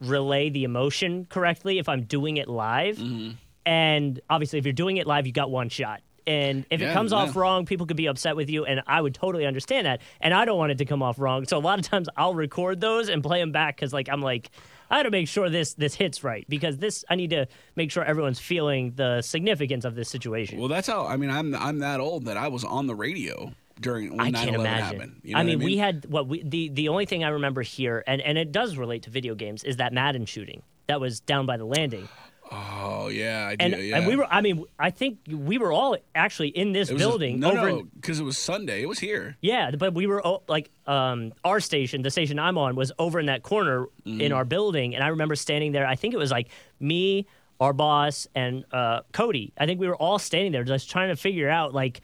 relay 0.00 0.48
the 0.50 0.64
emotion 0.64 1.26
correctly 1.28 1.78
if 1.78 1.88
I'm 1.88 2.04
doing 2.04 2.36
it 2.36 2.48
live. 2.48 2.96
Mm-hmm. 2.98 3.32
And 3.66 4.20
obviously, 4.28 4.58
if 4.58 4.64
you're 4.64 4.72
doing 4.72 4.96
it 4.96 5.06
live, 5.06 5.26
you 5.26 5.32
got 5.32 5.50
one 5.50 5.68
shot. 5.68 6.02
And 6.26 6.64
if 6.70 6.80
it 6.80 6.84
Yeah, 6.84 6.92
comes 6.92 7.12
off 7.12 7.34
wrong, 7.36 7.66
people 7.66 7.86
could 7.86 7.96
be 7.96 8.06
upset 8.06 8.36
with 8.36 8.48
you, 8.48 8.64
and 8.64 8.82
I 8.86 9.00
would 9.00 9.14
totally 9.14 9.44
understand 9.46 9.86
that. 9.86 10.00
And 10.20 10.32
I 10.32 10.44
don't 10.44 10.58
want 10.58 10.72
it 10.72 10.78
to 10.78 10.84
come 10.84 11.02
off 11.02 11.18
wrong, 11.18 11.44
so 11.46 11.58
a 11.58 11.60
lot 11.60 11.78
of 11.78 11.84
times 11.88 12.08
I'll 12.16 12.34
record 12.34 12.80
those 12.80 13.08
and 13.08 13.22
play 13.22 13.40
them 13.40 13.52
back 13.52 13.76
because, 13.76 13.92
like, 13.92 14.08
I'm 14.08 14.20
like, 14.22 14.50
I 14.90 14.98
got 14.98 15.02
to 15.04 15.10
make 15.10 15.26
sure 15.28 15.48
this 15.50 15.74
this 15.74 15.94
hits 15.94 16.22
right 16.22 16.44
because 16.48 16.76
this 16.78 17.04
I 17.08 17.14
need 17.16 17.30
to 17.30 17.46
make 17.76 17.90
sure 17.90 18.04
everyone's 18.04 18.38
feeling 18.38 18.92
the 18.94 19.22
significance 19.22 19.84
of 19.84 19.94
this 19.94 20.08
situation. 20.10 20.58
well, 20.58 20.68
that's 20.68 20.86
how. 20.86 21.06
I 21.06 21.16
mean, 21.16 21.30
I'm 21.30 21.54
I'm 21.54 21.78
that 21.78 21.98
old 21.98 22.26
that 22.26 22.36
I 22.36 22.48
was 22.48 22.62
on 22.62 22.86
the 22.86 22.94
radio 22.94 23.52
during 23.80 24.10
when 24.16 24.20
I 24.20 24.30
9/11 24.30 24.34
can't 24.44 24.54
imagine. 24.56 24.84
happened. 24.84 25.20
You 25.24 25.32
know 25.32 25.38
I 25.40 25.42
what 25.44 25.46
mean, 25.46 25.58
we 25.64 25.76
had 25.78 26.04
what 26.06 26.28
we 26.28 26.42
the 26.42 26.68
the 26.68 26.88
only 26.88 27.06
thing 27.06 27.24
I 27.24 27.28
remember 27.30 27.62
here, 27.62 28.04
and 28.06 28.20
and 28.20 28.36
it 28.36 28.52
does 28.52 28.76
relate 28.76 29.02
to 29.04 29.10
video 29.10 29.34
games, 29.34 29.64
is 29.64 29.78
that 29.78 29.92
Madden 29.94 30.26
shooting 30.26 30.62
that 30.88 31.00
was 31.00 31.20
down 31.20 31.46
by 31.46 31.56
the 31.56 31.64
landing. 31.64 32.06
Oh 32.54 33.08
yeah, 33.08 33.48
I 33.48 33.56
And 33.58 33.74
do. 33.74 33.80
Yeah. 33.80 33.96
and 33.98 34.06
we 34.06 34.16
were, 34.16 34.26
I 34.30 34.40
mean, 34.42 34.64
I 34.78 34.90
think 34.90 35.18
we 35.28 35.56
were 35.58 35.72
all 35.72 35.96
actually 36.14 36.48
in 36.48 36.72
this 36.72 36.90
was 36.90 37.00
a- 37.00 37.04
building 37.04 37.40
no, 37.40 37.52
over. 37.52 37.68
no, 37.70 37.82
because 37.96 38.20
it 38.20 38.24
was 38.24 38.36
Sunday. 38.36 38.82
It 38.82 38.86
was 38.88 38.98
here. 38.98 39.36
yeah, 39.40 39.70
but 39.70 39.94
we 39.94 40.06
were 40.06 40.24
oh, 40.26 40.42
like 40.48 40.70
um, 40.86 41.32
our 41.44 41.60
station, 41.60 42.02
the 42.02 42.10
station 42.10 42.38
I'm 42.38 42.58
on, 42.58 42.76
was 42.76 42.92
over 42.98 43.18
in 43.20 43.26
that 43.26 43.42
corner 43.42 43.86
Mm-hmm. 44.04 44.20
in 44.20 44.32
our 44.32 44.44
building, 44.44 44.94
and 44.96 45.04
I 45.04 45.08
remember 45.08 45.36
standing 45.36 45.70
there. 45.72 45.86
I 45.86 45.94
think 45.94 46.12
it 46.12 46.16
was 46.16 46.32
like 46.32 46.48
me, 46.80 47.24
our 47.60 47.72
boss, 47.72 48.26
and 48.34 48.64
uh, 48.72 49.02
Cody. 49.12 49.52
I 49.56 49.64
think 49.66 49.78
we 49.80 49.86
were 49.86 49.94
all 49.94 50.18
standing 50.18 50.50
there 50.50 50.64
just 50.64 50.90
trying 50.90 51.08
to 51.10 51.16
figure 51.16 51.48
out 51.48 51.72
like 51.72 52.00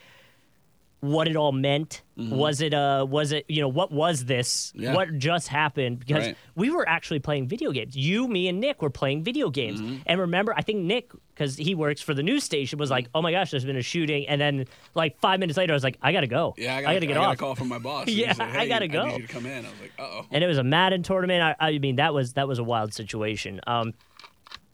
what 1.01 1.29
it 1.29 1.37
all 1.37 1.53
meant. 1.53 2.03
Was 2.17 2.61
it 2.61 2.75
uh 2.75 3.07
was 3.09 3.31
it 3.31 3.45
you 3.49 3.61
know 3.61 3.69
what 3.69 3.93
was 3.93 4.25
this? 4.25 4.73
Mm-hmm. 4.73 4.83
Yeah. 4.83 4.95
What 4.95 5.17
just 5.19 5.47
happened? 5.47 6.01
Because 6.01 6.27
Right. 6.27 6.37
we 6.57 6.71
were 6.71 6.89
actually 6.89 7.21
playing 7.21 7.47
video 7.47 7.71
games. 7.71 7.97
You, 7.97 8.27
me, 8.27 8.49
and 8.49 8.59
Nick 8.59 8.83
were 8.83 8.91
playing 8.91 9.23
video 9.23 9.51
games. 9.51 9.81
Mm-hmm. 9.81 9.99
And 10.07 10.19
remember, 10.21 10.53
I 10.57 10.63
think 10.63 10.81
Nick, 10.81 11.13
because 11.33 11.57
he 11.57 11.77
works 11.77 12.01
for 12.01 12.15
the 12.15 12.25
news 12.25 12.43
station, 12.43 12.77
was 12.81 12.91
like, 12.91 13.07
"Oh 13.15 13.23
my 13.23 13.31
gosh, 13.31 13.53
there's 13.53 13.65
been 13.65 13.77
a 13.77 13.83
shooting." 13.83 14.27
And 14.27 14.41
then 14.41 14.65
like 14.97 15.21
five 15.21 15.39
minutes 15.39 15.57
later, 15.57 15.73
I 15.73 15.77
was 15.77 15.85
like, 15.85 15.99
"I 16.03 16.11
gotta 16.11 16.27
go. 16.27 16.55
Yeah, 16.59 16.75
I 16.77 16.83
got 16.83 16.95
gotta 16.95 17.07
get 17.07 17.17
I 17.17 17.21
got 17.21 17.27
off." 17.29 17.35
a 17.35 17.37
call 17.37 17.55
from 17.55 17.69
my 17.69 17.79
boss. 17.79 18.09
Yeah, 18.09 18.29
He 18.31 18.35
said, 18.35 18.57
I 18.57 18.67
gotta 18.67 18.89
go." 18.89 19.03
I 19.03 19.09
need 19.11 19.21
you 19.21 19.27
to 19.29 19.33
come 19.33 19.47
in. 19.47 19.65
I 19.65 19.71
was 19.71 19.81
like, 19.81 19.93
uh 19.99 20.03
oh. 20.03 20.27
and 20.33 20.43
it 20.43 20.49
was 20.49 20.59
a 20.59 20.65
Madden 20.65 21.05
tournament. 21.05 21.57
I, 21.61 21.69
I 21.69 21.79
mean, 21.79 21.97
that 21.97 22.13
was 22.13 22.33
that 22.33 22.49
was 22.49 22.59
a 22.59 22.65
wild 22.65 22.93
situation. 22.93 23.61
Um, 23.69 23.95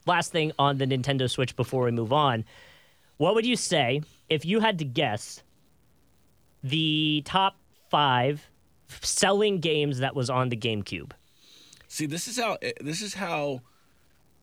last 0.06 0.32
thing 0.32 0.52
on 0.58 0.78
the 0.78 0.86
Nintendo 0.86 1.28
Switch 1.30 1.54
before 1.56 1.84
we 1.84 1.90
move 1.90 2.14
on, 2.14 2.46
what 3.18 3.34
would 3.34 3.44
you 3.44 3.56
say 3.56 4.00
if 4.30 4.46
you 4.46 4.60
had 4.60 4.78
to 4.78 4.86
guess 4.86 5.42
the 6.64 7.22
top 7.24 7.56
five 7.90 8.48
selling 9.02 9.60
games 9.60 9.98
that 9.98 10.16
was 10.16 10.28
on 10.30 10.48
the 10.48 10.56
GameCube? 10.56 11.12
See, 11.86 12.06
this 12.06 12.26
is 12.26 12.38
how 12.38 12.58
this 12.80 13.00
is 13.00 13.14
how 13.14 13.60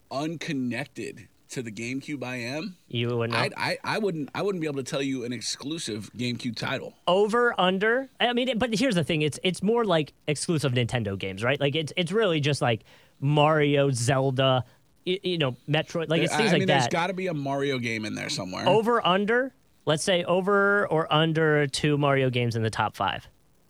unconnected 0.10 1.28
to 1.50 1.62
the 1.62 1.72
GameCube 1.72 2.24
I 2.24 2.38
am. 2.38 2.78
You 2.88 3.18
would 3.18 3.32
know. 3.32 3.38
I, 3.38 3.50
I 3.58 3.78
I 3.84 3.98
wouldn't 3.98 4.30
I 4.34 4.42
wouldn't 4.42 4.62
be 4.62 4.68
able 4.68 4.78
to 4.82 4.90
tell 4.90 5.02
you 5.02 5.26
an 5.26 5.34
exclusive 5.34 6.10
GameCube 6.16 6.56
title. 6.56 6.94
over 7.08 7.54
under 7.60 8.08
i 8.22 8.32
mean 8.32 8.58
but 8.58 8.74
here's 8.74 8.96
the 8.96 9.04
thing 9.04 9.22
it's 9.22 9.40
it's 9.44 9.62
more 9.62 9.84
like 9.84 10.14
exclusive 10.28 10.72
nintendo 10.72 11.18
games 11.18 11.44
right 11.44 11.60
like 11.60 11.76
it's 11.76 11.92
it's 11.98 12.12
really 12.12 12.40
just 12.40 12.62
like 12.62 12.84
mario 13.20 13.92
zelda 13.92 14.64
you, 15.06 15.20
you 15.24 15.38
know 15.38 15.56
metroid 15.68 16.10
like 16.10 16.22
it's 16.22 16.34
I, 16.34 16.38
things 16.38 16.50
I 16.50 16.54
like 16.54 16.60
mean, 16.60 16.68
there's 16.68 16.84
that 16.84 16.92
got 16.92 17.08
to 17.08 17.14
be 17.14 17.28
a 17.28 17.34
Mario 17.34 17.80
game 17.80 18.06
in 18.06 18.16
there 18.16 18.30
somewhere. 18.30 18.68
over 18.68 19.06
under 19.06 19.54
let's 19.86 20.04
say 20.04 20.24
over 20.24 20.88
or 20.88 21.12
under 21.12 21.68
two 21.68 21.98
mario 21.98 22.30
games 22.30 22.56
in 22.56 22.64
the 22.64 22.70
top 22.70 22.96
five 22.96 23.28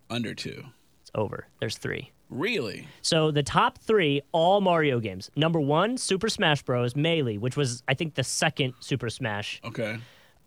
Under 0.09 0.33
two. 0.33 0.63
it's 1.01 1.11
over 1.15 1.47
there's 1.59 1.77
three 1.77 2.11
Really? 2.29 2.87
so 3.01 3.29
the 3.31 3.43
top 3.43 3.77
three 3.79 4.21
all 4.31 4.61
mario 4.61 4.99
games 4.99 5.29
number 5.35 5.59
one 5.59 5.97
super 5.97 6.29
smash 6.29 6.61
bros 6.63 6.95
melee 6.95 7.37
which 7.37 7.57
was 7.57 7.83
i 7.87 7.93
think 7.93 8.15
the 8.15 8.23
second 8.23 8.73
super 8.79 9.09
smash 9.09 9.59
Okay. 9.65 9.97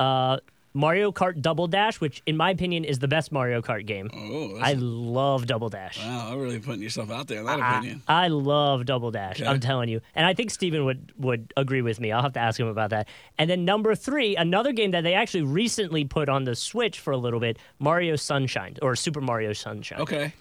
uh 0.01 0.39
mario 0.75 1.13
kart 1.13 1.41
double 1.41 1.67
dash 1.69 2.01
which 2.01 2.23
in 2.27 2.37
my 2.37 2.51
opinion 2.51 2.85
is 2.85 2.99
the 2.99 3.07
best 3.09 3.31
mario 3.31 3.63
kart 3.63 3.87
game 3.87 4.11
Oh, 4.13 4.59
i 4.61 4.73
love 4.75 5.47
double 5.47 5.69
dash 5.69 5.99
wow, 6.05 6.33
I'm 6.33 6.41
really 6.41 6.59
putting 6.59 6.83
yourself 6.83 7.11
out 7.11 7.29
there 7.29 7.39
in 7.41 7.47
that 7.47 7.61
I, 7.61 7.79
opinion. 7.79 8.03
I 8.09 8.29
love 8.29 8.85
Double 8.87 9.11
Dash. 9.11 9.41
Okay. 9.41 9.49
I'm 9.49 9.61
telling 9.61 9.89
you, 9.89 10.01
and 10.15 10.27
I 10.27 10.35
think 10.35 10.51
Steven 10.51 10.85
would 10.85 11.13
would 11.17 11.53
agree 11.57 11.83
with 11.83 12.01
me. 12.01 12.11
I'll 12.13 12.23
have 12.23 12.33
to 12.35 12.41
ask 12.41 12.59
him 12.59 12.67
about 12.67 12.91
that. 12.91 13.09
And 13.39 13.49
then 13.49 13.65
number 13.65 13.95
three, 13.95 14.37
another 14.37 14.73
game 14.73 14.91
that 14.93 15.03
they 15.03 15.15
actually 15.15 15.43
recently 15.43 16.05
put 16.05 16.29
on 16.29 16.45
the 16.45 16.55
Switch 16.55 16.99
for 17.01 17.13
a 17.13 17.17
little 17.17 17.41
bit, 17.41 17.59
Mario 17.79 18.17
Sunshine 18.17 18.77
or 18.83 18.97
Super 18.97 19.21
Mario 19.21 19.53
Sunshine. 19.53 20.01
Okay. 20.01 20.33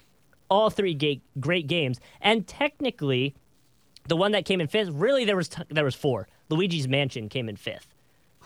All 0.50 0.68
three 0.70 0.94
ga- 0.94 1.20
great 1.40 1.66
games, 1.66 2.00
and 2.20 2.46
technically, 2.46 3.34
the 4.08 4.16
one 4.16 4.32
that 4.32 4.44
came 4.44 4.60
in 4.60 4.66
fifth. 4.66 4.88
Really, 4.90 5.24
there 5.24 5.36
was 5.36 5.48
t- 5.48 5.62
there 5.70 5.84
was 5.84 5.94
four. 5.94 6.28
Luigi's 6.48 6.88
Mansion 6.88 7.28
came 7.28 7.48
in 7.48 7.56
fifth. 7.56 7.93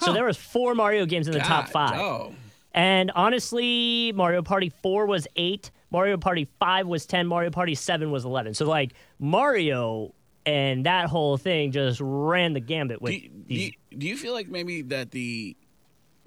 So 0.00 0.12
there 0.12 0.24
was 0.24 0.36
four 0.36 0.74
Mario 0.74 1.06
games 1.06 1.26
in 1.26 1.32
the 1.32 1.40
top 1.40 1.68
five. 1.68 1.98
Oh, 1.98 2.34
And 2.72 3.10
honestly, 3.14 4.12
Mario 4.14 4.42
Party 4.42 4.70
4 4.82 5.06
was 5.06 5.26
8, 5.36 5.70
Mario 5.90 6.16
Party 6.16 6.46
5 6.60 6.86
was 6.86 7.06
10, 7.06 7.26
Mario 7.26 7.50
Party 7.50 7.74
7 7.74 8.10
was 8.10 8.24
11. 8.24 8.54
So, 8.54 8.66
like, 8.66 8.92
Mario 9.18 10.14
and 10.46 10.86
that 10.86 11.06
whole 11.06 11.36
thing 11.36 11.72
just 11.72 12.00
ran 12.02 12.54
the 12.54 12.60
gambit 12.60 13.02
with 13.02 13.12
do 13.12 13.18
you, 13.18 13.28
do, 13.28 13.54
you, 13.54 13.72
do 13.98 14.06
you 14.06 14.16
feel 14.16 14.32
like 14.32 14.48
maybe 14.48 14.80
that 14.82 15.10
the 15.10 15.54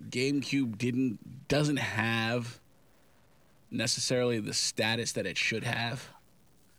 GameCube 0.10 0.78
didn't 0.78 1.48
doesn't 1.48 1.78
have 1.78 2.60
necessarily 3.72 4.40
the 4.40 4.54
status 4.54 5.14
that 5.14 5.26
it 5.26 5.38
should 5.38 5.64
have? 5.64 6.10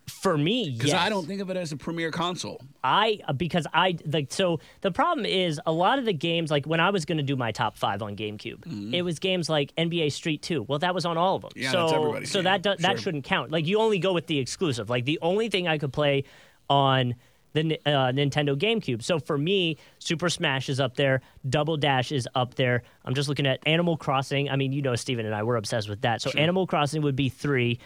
For 0.08 0.36
me, 0.36 0.70
Because 0.70 0.88
yes. 0.90 1.00
I 1.00 1.08
don't 1.08 1.26
think 1.26 1.40
of 1.40 1.50
it 1.50 1.56
as 1.56 1.72
a 1.72 1.76
premier 1.76 2.10
console. 2.10 2.60
I 2.82 3.20
because 3.36 3.66
I 3.72 3.96
like 4.04 4.32
so 4.32 4.58
the 4.80 4.90
problem 4.90 5.24
is 5.24 5.60
a 5.64 5.72
lot 5.72 5.98
of 5.98 6.04
the 6.04 6.12
games 6.12 6.50
like 6.50 6.66
when 6.66 6.80
I 6.80 6.90
was 6.90 7.04
going 7.04 7.18
to 7.18 7.24
do 7.24 7.36
my 7.36 7.52
top 7.52 7.76
5 7.76 8.02
on 8.02 8.16
GameCube, 8.16 8.92
it 8.92 9.02
was 9.02 9.18
games 9.18 9.48
like 9.48 9.74
NBA 9.76 10.10
Street 10.12 10.42
2. 10.42 10.62
Well, 10.64 10.80
that 10.80 10.94
was 10.94 11.04
on 11.04 11.16
all 11.16 11.36
of 11.36 11.42
them. 11.42 11.50
Mm-hmm. 11.52 11.62
Yeah, 11.62 11.70
so 11.70 12.12
that's 12.14 12.30
so 12.30 12.42
that 12.42 12.62
do, 12.62 12.74
that 12.78 12.98
shouldn't 13.00 13.24
count. 13.24 13.52
Like 13.52 13.66
you 13.66 13.78
only 13.78 13.98
go 13.98 14.12
with 14.12 14.26
the 14.26 14.38
exclusive. 14.38 14.90
Like 14.90 15.04
the 15.04 15.18
only 15.22 15.48
thing 15.48 15.68
I 15.68 15.78
could 15.78 15.92
play 15.92 16.24
on 16.68 17.14
the 17.52 17.78
uh, 17.86 18.12
Nintendo 18.12 18.56
GameCube. 18.56 19.02
So 19.02 19.18
for 19.18 19.36
me, 19.36 19.76
Super 19.98 20.28
Smash 20.28 20.68
is 20.68 20.80
up 20.80 20.96
there, 20.96 21.20
Double 21.48 21.76
Dash 21.76 22.10
is 22.12 22.28
up 22.34 22.54
there. 22.54 22.82
I'm 23.04 23.14
just 23.14 23.28
looking 23.28 23.46
at 23.46 23.60
Animal 23.66 23.96
Crossing. 23.96 24.48
I 24.48 24.56
mean, 24.56 24.72
you 24.72 24.82
know, 24.82 24.94
Steven 24.96 25.26
and 25.26 25.34
I 25.34 25.42
we're 25.42 25.56
obsessed 25.56 25.88
with 25.88 26.00
that. 26.02 26.22
So 26.22 26.30
Animal 26.30 26.66
Crossing 26.66 27.02
would 27.02 27.16
be 27.16 27.28
three. 27.28 27.78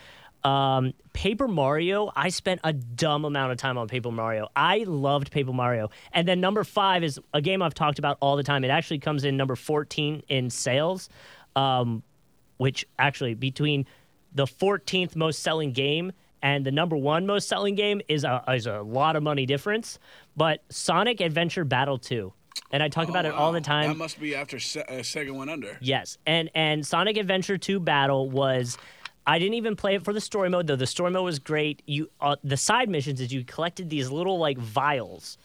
Um, 0.46 0.94
Paper 1.12 1.48
Mario, 1.48 2.12
I 2.14 2.28
spent 2.28 2.61
a 2.62 2.72
dumb 2.72 3.24
amount 3.24 3.50
of 3.50 3.59
time 3.59 3.76
on 3.76 3.88
Paper 3.88 4.12
Mario. 4.12 4.48
I 4.54 4.85
loved 4.87 5.32
Paper 5.32 5.52
Mario. 5.52 5.90
And 6.12 6.28
then 6.28 6.40
number 6.40 6.62
five 6.62 7.02
is 7.02 7.18
a 7.35 7.40
game 7.40 7.62
I've 7.62 7.74
talked 7.74 7.98
about 7.98 8.16
all 8.20 8.37
the 8.37 8.44
time. 8.44 8.62
It 8.62 8.68
actually 8.68 9.00
comes 9.00 9.24
in 9.24 9.37
number 9.37 9.56
14 9.56 10.22
in 10.28 10.50
sales, 10.50 11.09
um, 11.56 12.04
which 12.59 12.87
actually 12.96 13.35
between 13.35 13.87
the 14.32 14.44
14th 14.44 15.16
most 15.16 15.42
selling 15.42 15.72
game 15.72 16.12
and 16.42 16.64
the 16.64 16.70
number 16.70 16.96
one 16.96 17.26
most 17.26 17.48
selling 17.48 17.74
game 17.74 18.00
is 18.09 18.22
a, 18.22 18.44
is 18.48 18.68
a 18.68 18.82
lot 18.82 19.16
of 19.16 19.24
money 19.24 19.46
difference. 19.46 19.98
But 20.37 20.62
Sonic 20.68 21.20
Adventure 21.20 21.64
Battle 21.64 21.98
2. 21.98 22.32
And 22.70 22.82
I 22.82 22.88
talk 22.88 23.09
about 23.09 23.26
it 23.26 23.32
all 23.32 23.52
the 23.52 23.61
time. 23.61 23.88
That 23.88 23.96
must 23.96 24.20
be 24.20 24.35
after 24.35 24.59
Se- 24.59 24.85
uh, 24.88 24.92
Sega 25.00 25.30
went 25.30 25.50
under. 25.50 25.76
Yes, 25.80 26.16
and 26.26 26.50
and 26.54 26.87
Sonic 26.87 27.16
Adventure 27.16 27.59
2 27.59 27.78
Battle 27.80 28.30
was 28.30 28.78
I 29.26 29.38
didn't 29.38 29.54
even 29.54 29.74
play 29.74 29.96
it 29.96 30.04
for 30.04 30.12
the 30.12 30.20
story 30.20 30.48
mode 30.48 30.66
though. 30.66 30.76
The 30.76 30.86
story 30.86 31.10
mode 31.10 31.24
was 31.24 31.38
great. 31.38 31.82
You 31.86 32.08
uh, 32.20 32.36
the 32.44 32.56
side 32.56 32.88
missions 32.88 33.20
is 33.20 33.32
you 33.32 33.44
collected 33.44 33.90
these 33.90 34.10
little 34.10 34.38
like 34.38 34.58
vials, 34.58 35.36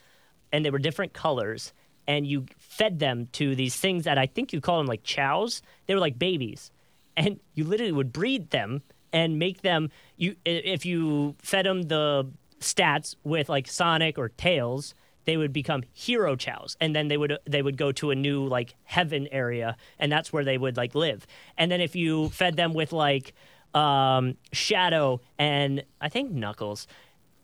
and 0.52 0.64
they 0.64 0.70
were 0.70 0.80
different 0.80 1.14
colors, 1.14 1.74
and 2.08 2.28
you 2.28 2.46
fed 2.58 3.00
them 3.00 3.28
to 3.34 3.56
these 3.56 3.76
things 3.76 4.04
that 4.04 4.18
I 4.18 4.28
think 4.28 4.54
you 4.54 4.62
call 4.62 4.78
them 4.78 4.88
like 4.88 5.04
Chaos. 5.04 5.62
They 5.88 5.96
were 5.96 6.00
like 6.00 6.20
babies, 6.20 6.72
and 7.18 7.40
you 7.56 7.64
literally 7.64 7.92
would 7.92 8.14
breed 8.14 8.52
them 8.52 8.84
and 9.12 9.40
make 9.40 9.62
them. 9.62 9.90
You 10.16 10.36
if 10.46 10.86
you 10.86 11.36
fed 11.40 11.66
them 11.66 11.84
the 11.84 12.30
stats 12.60 13.16
with 13.24 13.50
like 13.50 13.68
Sonic 13.68 14.20
or 14.20 14.30
Tails, 14.30 14.94
they 15.26 15.38
would 15.38 15.54
become 15.54 15.84
hero 15.94 16.36
Chaos 16.36 16.76
and 16.80 16.96
then 16.96 17.08
they 17.08 17.18
would 17.18 17.38
they 17.46 17.62
would 17.62 17.78
go 17.78 17.92
to 17.94 18.12
a 18.12 18.16
new 18.16 18.46
like 18.46 18.76
heaven 18.84 19.28
area 19.32 19.76
and 20.00 20.12
that's 20.12 20.32
where 20.32 20.44
they 20.44 20.58
would 20.58 20.78
like 20.78 20.96
live 20.96 21.26
and 21.58 21.72
then 21.72 21.82
if 21.82 21.96
you 21.96 22.30
fed 22.30 22.56
them 22.56 22.74
with 22.74 22.92
like 22.92 23.34
um 23.74 24.36
shadow 24.52 25.22
and 25.40 25.84
i 26.02 26.10
think 26.10 26.32
knuckles 26.32 26.88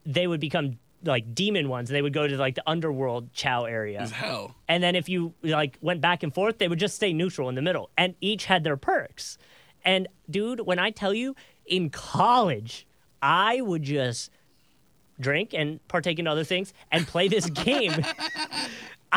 they 0.05 0.27
would 0.27 0.39
become 0.41 0.77
like 1.03 1.33
demon 1.33 1.69
ones 1.69 1.89
they 1.89 2.01
would 2.01 2.11
go 2.13 2.27
to 2.27 2.35
like 2.37 2.55
the 2.55 2.63
underworld 2.67 3.31
Chao 3.33 3.63
area 3.65 4.05
hell. 4.07 4.55
and 4.67 4.83
then 4.83 4.95
if 4.95 5.07
you 5.07 5.33
like 5.43 5.77
went 5.81 6.01
back 6.01 6.23
and 6.23 6.33
forth, 6.33 6.57
they 6.57 6.67
would 6.67 6.79
just 6.79 6.95
stay 6.95 7.13
neutral 7.13 7.47
in 7.49 7.55
the 7.55 7.61
middle. 7.61 7.89
And 7.97 8.15
each 8.19 8.45
had 8.45 8.63
their 8.63 8.77
perks. 8.77 9.37
And 9.85 10.07
dude, 10.29 10.61
when 10.61 10.79
I 10.79 10.89
tell 10.89 11.13
you 11.13 11.35
in 11.65 11.89
college, 11.91 12.87
I 13.21 13.61
would 13.61 13.83
just 13.83 14.31
drink 15.19 15.53
and 15.53 15.79
partake 15.87 16.19
in 16.19 16.27
other 16.27 16.43
things 16.43 16.73
and 16.91 17.07
play 17.07 17.27
this 17.27 17.45
game. 17.67 17.93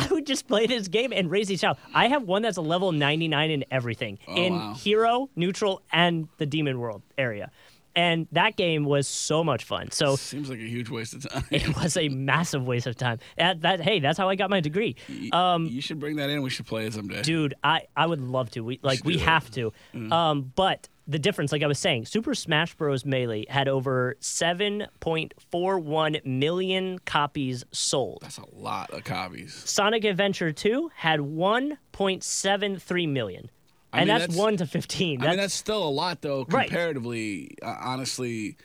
I 0.01 0.13
would 0.13 0.27
just 0.27 0.47
play 0.49 0.67
this 0.67 0.89
game 0.89 1.13
and 1.13 1.31
raise 1.31 1.49
these 1.49 1.63
out. 1.65 1.79
I 1.95 2.09
have 2.09 2.23
one 2.25 2.43
that's 2.43 2.57
a 2.57 2.63
level 2.63 2.93
99 2.93 3.51
in 3.51 3.65
everything 3.71 4.19
in 4.29 4.55
wow. 4.55 4.75
hero, 4.75 5.31
neutral, 5.37 5.83
and 5.93 6.29
the 6.39 6.47
demon 6.47 6.79
world 6.79 7.03
area. 7.19 7.51
And 7.97 8.29
that 8.33 8.57
game 8.57 8.85
was 8.85 9.09
so 9.09 9.43
much 9.43 9.65
fun. 9.65 9.91
So 9.91 10.15
Seems 10.15 10.49
like 10.49 10.61
a 10.61 10.63
huge 10.63 10.91
waste 10.91 11.13
of 11.13 11.29
time. 11.29 11.45
it 11.51 11.77
was 11.77 11.97
a 11.97 12.09
massive 12.31 12.65
waste 12.65 12.87
of 12.87 12.97
time. 12.97 13.19
That, 13.37 13.63
that 13.63 13.81
hey, 13.81 13.99
that's 13.99 14.17
how 14.17 14.29
I 14.29 14.37
got 14.37 14.49
my 14.49 14.61
degree. 14.61 14.95
um, 15.33 15.67
you 15.67 15.81
should 15.81 15.99
bring 15.99 16.17
that 16.17 16.31
in. 16.31 16.41
We 16.43 16.51
should 16.51 16.67
play 16.67 16.87
it 16.87 16.95
someday. 16.95 17.23
dude 17.23 17.55
i 17.65 17.83
i 17.97 18.07
would 18.07 18.21
love 18.21 18.51
to 18.53 18.61
we 18.61 18.79
like 18.83 18.99
should 18.99 19.07
we 19.07 19.19
have 19.19 19.51
to 19.51 19.73
um 20.13 20.53
but 20.55 20.89
the 21.11 21.19
difference 21.19 21.53
like 21.53 21.63
i 21.63 21.67
was 21.67 21.79
saying 21.79 22.07
super 22.07 22.35
smash 22.35 22.75
bros 22.77 23.05
melee 23.05 23.45
had 23.49 23.69
over 23.69 24.17
7.41 24.21 26.25
million 26.25 26.99
copies 27.01 27.65
sold 27.73 28.19
That's 28.23 28.39
a 28.39 28.55
lot 28.55 28.91
of 28.91 29.05
copies. 29.05 29.55
sonic 29.55 30.05
adventure 30.05 30.53
2 30.53 30.91
had 30.95 31.21
1.73 31.21 33.09
million 33.09 33.51
I 33.93 34.01
and 34.03 34.09
mean, 34.09 34.19
that's, 34.19 34.33
that's- 34.35 34.39
1 34.39 34.57
to 34.59 34.67
15 34.67 35.21
I 35.23 35.27
mean, 35.29 35.37
that's 35.37 35.53
still 35.55 35.83
a 35.83 35.91
lot 35.91 36.23
though, 36.23 36.47
Right. 36.49 36.69
comparatively. 36.69 37.57
Uh, 37.61 37.75
honestly, 37.81 38.57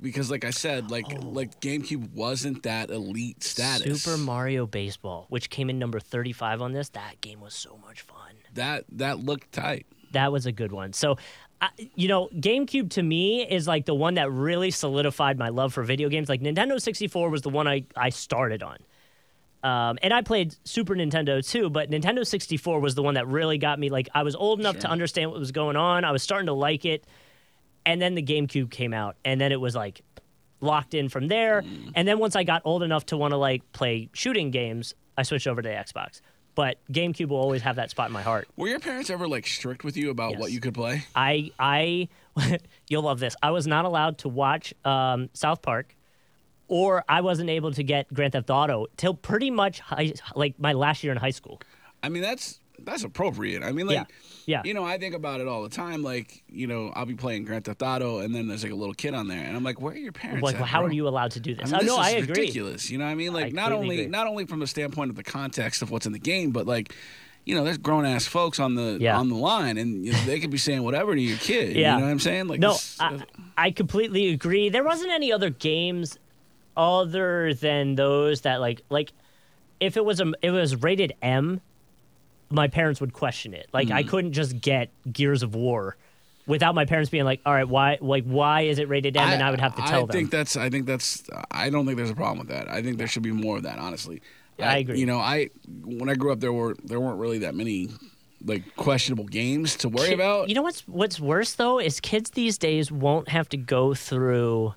because 0.00 0.30
like 0.30 0.44
I 0.46 0.50
said, 0.50 0.90
like 0.90 1.04
Oh. 1.12 1.16
like 1.20 1.60
GameCube 1.60 2.12
wasn't 2.14 2.62
that 2.62 2.88
elite 2.90 3.44
status. 3.44 4.02
super 4.02 4.16
mario 4.16 4.66
baseball 4.66 5.26
which 5.28 5.50
came 5.50 5.68
in 5.68 5.78
number 5.78 6.00
35 6.00 6.62
on 6.62 6.72
this 6.72 6.88
that 6.90 7.20
game 7.20 7.40
was 7.42 7.52
so 7.54 7.76
much 7.76 8.00
fun 8.02 8.36
That 8.54 8.84
that 8.92 9.18
looked 9.18 9.52
tight. 9.52 9.86
that 10.12 10.32
was 10.32 10.46
a 10.46 10.52
good 10.52 10.72
one. 10.72 10.92
So, 10.94 11.16
you 11.94 12.08
know, 12.08 12.28
GameCube 12.34 12.90
to 12.90 13.02
me 13.02 13.42
is 13.42 13.66
like 13.66 13.86
the 13.86 13.94
one 13.94 14.14
that 14.14 14.30
really 14.30 14.70
solidified 14.70 15.38
my 15.38 15.48
love 15.48 15.72
for 15.72 15.82
video 15.82 16.08
games. 16.08 16.28
Like 16.28 16.40
Nintendo 16.40 16.80
64 16.80 17.30
was 17.30 17.42
the 17.42 17.50
one 17.50 17.68
I, 17.68 17.84
I 17.96 18.10
started 18.10 18.62
on. 18.62 18.78
Um, 19.62 19.98
and 20.02 20.12
I 20.12 20.20
played 20.20 20.54
Super 20.64 20.94
Nintendo 20.94 21.46
too, 21.46 21.70
but 21.70 21.90
Nintendo 21.90 22.26
64 22.26 22.80
was 22.80 22.94
the 22.94 23.02
one 23.02 23.14
that 23.14 23.26
really 23.26 23.56
got 23.56 23.78
me. 23.78 23.88
Like, 23.88 24.10
I 24.14 24.22
was 24.22 24.36
old 24.36 24.60
enough 24.60 24.78
to 24.80 24.90
understand 24.90 25.30
what 25.30 25.40
was 25.40 25.52
going 25.52 25.76
on. 25.76 26.04
I 26.04 26.12
was 26.12 26.22
starting 26.22 26.46
to 26.46 26.52
like 26.52 26.84
it. 26.84 27.04
And 27.86 28.00
then 28.00 28.14
the 28.14 28.22
GameCube 28.22 28.70
came 28.70 28.94
out, 28.94 29.16
and 29.24 29.38
then 29.38 29.52
it 29.52 29.60
was 29.60 29.74
like 29.74 30.02
locked 30.60 30.94
in 30.94 31.08
from 31.08 31.28
there. 31.28 31.62
Mm. 31.62 31.92
And 31.94 32.08
then 32.08 32.18
once 32.18 32.34
I 32.34 32.42
got 32.42 32.62
old 32.64 32.82
enough 32.82 33.06
to 33.06 33.16
want 33.16 33.32
to 33.32 33.36
like 33.36 33.72
play 33.72 34.08
shooting 34.12 34.50
games, 34.50 34.94
I 35.16 35.22
switched 35.22 35.46
over 35.46 35.62
to 35.62 35.68
the 35.68 35.74
Xbox. 35.74 36.20
But 36.54 36.78
GameCube 36.92 37.28
will 37.28 37.38
always 37.38 37.62
have 37.62 37.76
that 37.76 37.90
spot 37.90 38.08
in 38.08 38.12
my 38.12 38.22
heart. 38.22 38.48
Were 38.56 38.68
your 38.68 38.78
parents 38.78 39.10
ever 39.10 39.26
like 39.26 39.46
strict 39.46 39.82
with 39.82 39.96
you 39.96 40.10
about 40.10 40.36
what 40.36 40.52
you 40.52 40.60
could 40.60 40.74
play? 40.74 41.04
I 41.14 41.50
I 41.58 42.08
you'll 42.88 43.02
love 43.02 43.20
this. 43.20 43.34
I 43.42 43.50
was 43.50 43.66
not 43.66 43.84
allowed 43.84 44.18
to 44.18 44.28
watch 44.28 44.74
um, 44.84 45.30
South 45.32 45.62
Park, 45.62 45.96
or 46.68 47.04
I 47.08 47.20
wasn't 47.20 47.50
able 47.50 47.72
to 47.72 47.82
get 47.82 48.12
Grand 48.12 48.32
Theft 48.32 48.50
Auto 48.50 48.86
till 48.96 49.14
pretty 49.14 49.50
much 49.50 49.80
high, 49.80 50.12
like 50.34 50.58
my 50.58 50.72
last 50.72 51.02
year 51.02 51.12
in 51.12 51.18
high 51.18 51.30
school. 51.30 51.60
I 52.02 52.08
mean, 52.08 52.22
that's 52.22 52.60
that's 52.82 53.04
appropriate. 53.04 53.62
I 53.62 53.72
mean, 53.72 53.86
like, 53.86 53.94
Yeah. 53.96 54.04
Yeah. 54.46 54.62
you 54.64 54.74
know, 54.74 54.84
I 54.84 54.98
think 54.98 55.14
about 55.14 55.40
it 55.40 55.48
all 55.48 55.62
the 55.62 55.68
time. 55.70 56.02
Like, 56.02 56.42
you 56.50 56.66
know, 56.66 56.92
I'll 56.94 57.06
be 57.06 57.14
playing 57.14 57.44
Grand 57.44 57.64
Theft 57.64 57.82
Auto, 57.82 58.18
and 58.18 58.34
then 58.34 58.46
there's 58.48 58.62
like 58.62 58.72
a 58.72 58.76
little 58.76 58.94
kid 58.94 59.14
on 59.14 59.26
there, 59.28 59.42
and 59.44 59.56
I'm 59.56 59.64
like, 59.64 59.80
where 59.80 59.94
are 59.94 59.96
your 59.96 60.12
parents? 60.12 60.42
Like, 60.42 60.54
at, 60.56 60.60
well, 60.60 60.68
how 60.68 60.80
bro? 60.80 60.88
are 60.88 60.92
you 60.92 61.08
allowed 61.08 61.30
to 61.32 61.40
do 61.40 61.52
I 61.52 61.54
this? 61.62 61.66
mean, 61.72 61.74
oh, 61.76 61.78
this 61.78 61.86
no, 61.88 61.96
I 61.96 62.10
agree. 62.10 62.28
ridiculous. 62.42 62.90
You 62.90 62.98
know 62.98 63.04
what 63.06 63.10
I 63.12 63.14
mean? 63.14 63.32
Like, 63.32 63.52
not 63.52 63.72
only 63.72 64.00
agree. 64.00 64.06
not 64.08 64.26
only 64.26 64.44
from 64.46 64.60
the 64.60 64.66
standpoint 64.66 65.10
of 65.10 65.16
the 65.16 65.22
context 65.24 65.80
of 65.82 65.90
what's 65.90 66.04
in 66.06 66.12
the 66.12 66.18
game, 66.18 66.50
but 66.50 66.66
like, 66.66 66.94
you 67.46 67.54
know, 67.54 67.62
there's 67.64 67.78
grown 67.78 68.04
ass 68.04 68.26
folks 68.26 68.58
on 68.60 68.74
the 68.74 68.98
Yeah. 69.00 69.18
on 69.18 69.28
the 69.30 69.34
line, 69.36 69.78
and 69.78 70.04
you 70.04 70.12
know, 70.12 70.18
they 70.24 70.40
could 70.40 70.50
be 70.50 70.58
saying 70.58 70.82
whatever 70.82 71.14
to 71.14 71.20
your 71.20 71.38
kid. 71.38 71.76
Yeah. 71.76 71.94
You 71.94 72.00
know 72.00 72.06
what 72.06 72.10
I'm 72.12 72.18
saying? 72.18 72.48
Like, 72.48 72.60
No, 72.60 72.72
this- 72.72 72.96
I, 73.00 73.22
I 73.56 73.70
completely 73.70 74.28
agree. 74.30 74.68
There 74.68 74.84
wasn't 74.84 75.10
any 75.12 75.32
other 75.32 75.48
games 75.50 76.18
other 76.76 77.54
than 77.54 77.94
those 77.94 78.42
that 78.42 78.60
like 78.60 78.82
like 78.90 79.12
if 79.80 79.96
it 79.96 80.04
was 80.04 80.20
a 80.20 80.32
it 80.42 80.50
was 80.50 80.76
rated 80.82 81.14
M, 81.22 81.60
my 82.50 82.68
parents 82.68 83.00
would 83.00 83.12
question 83.12 83.54
it. 83.54 83.68
Like 83.72 83.90
I 83.90 84.02
Mm. 84.02 84.08
couldn't 84.08 84.32
just 84.32 84.60
get 84.60 84.90
Gears 85.12 85.42
of 85.42 85.54
War 85.54 85.96
without 86.46 86.74
my 86.74 86.84
parents 86.84 87.10
being 87.10 87.24
like, 87.24 87.40
"All 87.46 87.54
right, 87.54 87.68
why 87.68 87.98
like 88.00 88.24
why 88.24 88.62
is 88.62 88.78
it 88.78 88.88
rated 88.88 89.16
M?" 89.16 89.28
and 89.28 89.42
I 89.42 89.50
would 89.50 89.60
have 89.60 89.74
to 89.76 89.82
tell 89.82 89.98
I 90.04 90.06
them. 90.06 90.10
I 90.10 90.12
think 90.12 90.30
that's. 90.30 90.56
I 90.56 90.68
think 90.70 90.86
that's. 90.86 91.22
I 91.50 91.70
don't 91.70 91.86
think 91.86 91.96
there's 91.96 92.10
a 92.10 92.14
problem 92.14 92.38
with 92.38 92.48
that. 92.48 92.68
I 92.68 92.82
think 92.82 92.98
there 92.98 93.06
should 93.06 93.22
be 93.22 93.32
more 93.32 93.56
of 93.56 93.62
that. 93.64 93.78
Honestly, 93.78 94.20
Yeah, 94.58 94.70
I 94.70 94.76
agree. 94.78 94.98
You 95.00 95.06
know, 95.06 95.18
I 95.18 95.48
when 95.84 96.08
I 96.08 96.14
grew 96.14 96.32
up, 96.32 96.40
there 96.40 96.52
were 96.52 96.76
there 96.84 97.00
weren't 97.00 97.18
really 97.18 97.38
that 97.38 97.54
many 97.54 97.88
like 98.44 98.76
questionable 98.76 99.24
games 99.24 99.74
to 99.76 99.88
worry 99.88 100.08
Ki- 100.08 100.14
about. 100.14 100.48
You 100.50 100.54
know 100.54 100.62
what's 100.62 100.86
what's 100.86 101.18
worse 101.18 101.54
though 101.54 101.78
is 101.80 101.98
kids 101.98 102.30
these 102.30 102.58
days 102.58 102.92
won't 102.92 103.28
have 103.30 103.48
to 103.48 103.56
go 103.56 103.94
through 103.94 104.74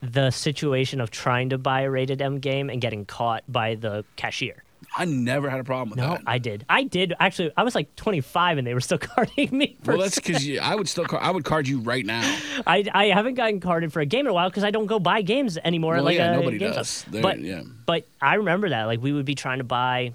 the 0.00 0.30
situation 0.30 1.00
of 1.00 1.10
trying 1.10 1.48
to 1.50 1.58
buy 1.58 1.82
a 1.82 1.90
rated 1.90 2.20
M 2.22 2.38
game 2.38 2.70
and 2.70 2.80
getting 2.80 3.04
caught 3.04 3.44
by 3.48 3.74
the 3.76 4.04
cashier. 4.16 4.62
I 4.96 5.04
never 5.04 5.48
had 5.48 5.60
a 5.60 5.64
problem 5.64 5.90
with 5.90 5.98
that. 5.98 6.06
No, 6.06 6.14
that. 6.14 6.22
I 6.26 6.38
did. 6.38 6.64
I 6.68 6.82
did 6.84 7.14
actually. 7.18 7.50
I 7.56 7.62
was 7.62 7.74
like 7.74 7.94
25 7.96 8.58
and 8.58 8.66
they 8.66 8.74
were 8.74 8.80
still 8.80 8.98
carding 8.98 9.48
me. 9.56 9.76
For 9.82 9.92
well, 9.92 10.02
that's 10.02 10.14
because 10.20 10.46
I 10.60 10.74
would 10.74 10.88
still. 10.88 11.04
Car- 11.04 11.20
I 11.22 11.30
would 11.30 11.44
card 11.44 11.68
you 11.68 11.80
right 11.80 12.04
now. 12.04 12.22
I 12.66 12.84
I 12.92 13.06
haven't 13.06 13.34
gotten 13.34 13.60
carded 13.60 13.92
for 13.92 14.00
a 14.00 14.06
game 14.06 14.26
in 14.26 14.30
a 14.30 14.34
while 14.34 14.48
because 14.50 14.64
I 14.64 14.70
don't 14.70 14.86
go 14.86 14.98
buy 14.98 15.22
games 15.22 15.58
anymore. 15.58 15.94
Well, 15.94 16.04
like 16.04 16.16
yeah, 16.16 16.32
a 16.32 16.36
nobody 16.36 16.58
does. 16.58 17.04
But 17.10 17.40
yeah. 17.40 17.62
but 17.86 18.06
I 18.20 18.34
remember 18.34 18.68
that. 18.70 18.84
Like 18.84 19.00
we 19.02 19.12
would 19.12 19.24
be 19.24 19.34
trying 19.34 19.58
to 19.58 19.64
buy. 19.64 20.12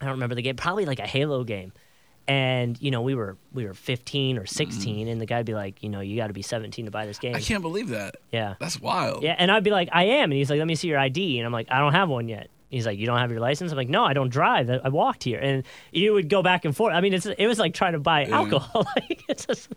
I 0.00 0.04
don't 0.04 0.14
remember 0.14 0.34
the 0.34 0.42
game. 0.42 0.56
Probably 0.56 0.84
like 0.84 0.98
a 0.98 1.06
Halo 1.06 1.44
game. 1.44 1.72
And 2.28 2.76
you 2.82 2.90
know 2.90 3.02
we 3.02 3.14
were 3.14 3.36
we 3.52 3.66
were 3.66 3.72
15 3.72 4.36
or 4.36 4.46
16, 4.46 5.06
and 5.06 5.20
the 5.20 5.26
guy'd 5.26 5.46
be 5.46 5.54
like, 5.54 5.80
you 5.84 5.88
know, 5.88 6.00
you 6.00 6.16
got 6.16 6.26
to 6.26 6.32
be 6.32 6.42
17 6.42 6.86
to 6.86 6.90
buy 6.90 7.06
this 7.06 7.20
game. 7.20 7.34
Mm-hmm. 7.34 7.38
I 7.38 7.40
can't 7.40 7.62
believe 7.62 7.90
that. 7.90 8.16
Yeah, 8.32 8.56
That's 8.58 8.80
wild. 8.80 9.22
yeah. 9.22 9.36
And 9.38 9.48
I'd 9.48 9.62
be 9.62 9.70
like, 9.70 9.88
I 9.92 10.02
am, 10.04 10.24
and 10.24 10.32
he's 10.32 10.50
like, 10.50 10.58
let 10.58 10.66
me 10.66 10.74
see 10.74 10.88
your 10.88 10.98
ID, 10.98 11.38
and 11.38 11.46
I'm 11.46 11.52
like, 11.52 11.68
I 11.70 11.78
don't 11.78 11.92
have 11.92 12.08
one 12.08 12.26
yet. 12.28 12.50
He's 12.70 12.84
like, 12.84 12.98
you 12.98 13.06
don't 13.06 13.18
have 13.18 13.30
your 13.30 13.40
license. 13.40 13.70
I'm 13.70 13.76
like, 13.76 13.88
no, 13.88 14.04
I 14.04 14.12
don't 14.12 14.28
drive. 14.28 14.68
I 14.68 14.80
I 14.84 14.88
walked 14.88 15.22
here, 15.22 15.38
and 15.38 15.62
you 15.92 16.12
would 16.14 16.28
go 16.28 16.42
back 16.42 16.64
and 16.64 16.76
forth. 16.76 16.94
I 16.94 17.00
mean, 17.00 17.14
it's 17.14 17.26
it 17.26 17.46
was 17.46 17.58
like 17.58 17.74
trying 17.74 17.92
to 17.92 18.00
buy 18.00 18.24
alcohol. 18.24 18.86
like 18.96 19.24
it's 19.28 19.46
just, 19.46 19.68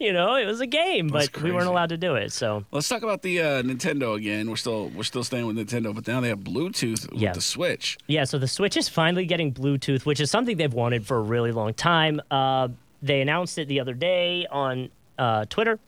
you 0.00 0.12
know, 0.12 0.34
it 0.34 0.44
was 0.44 0.60
a 0.60 0.66
game, 0.66 1.08
That's 1.08 1.28
but 1.28 1.42
we 1.42 1.52
weren't 1.52 1.68
allowed 1.68 1.90
to 1.90 1.96
do 1.96 2.16
it. 2.16 2.32
So 2.32 2.64
Let's 2.72 2.88
talk 2.88 3.02
about 3.02 3.22
the 3.22 3.40
uh, 3.40 3.62
Nintendo 3.62 4.16
again. 4.16 4.50
We're 4.50 4.56
still 4.56 4.88
we're 4.90 5.04
still 5.04 5.24
staying 5.24 5.46
with 5.46 5.56
Nintendo, 5.56 5.94
but 5.94 6.06
now 6.06 6.20
they 6.20 6.28
have 6.28 6.40
Bluetooth 6.40 7.10
with 7.12 7.34
the 7.34 7.40
Switch. 7.40 7.98
yeah, 8.08 8.24
so 8.24 8.38
the 8.38 8.48
Switch 8.48 8.76
is 8.76 8.88
finally 8.88 9.26
getting 9.26 9.52
Bluetooth, 9.52 10.04
which 10.04 10.20
is 10.20 10.30
something 10.30 10.56
they've 10.56 10.74
wanted 10.74 11.06
for 11.06 11.18
a 11.18 11.22
really 11.22 11.52
long 11.52 11.72
time. 11.74 12.20
Uh, 12.30 12.68
they 13.00 13.20
announced 13.20 13.58
it 13.58 13.68
the 13.68 13.80
other 13.80 13.94
day 13.94 14.46
on 14.50 14.88
uh, 15.18 15.44
Twitter. 15.46 15.78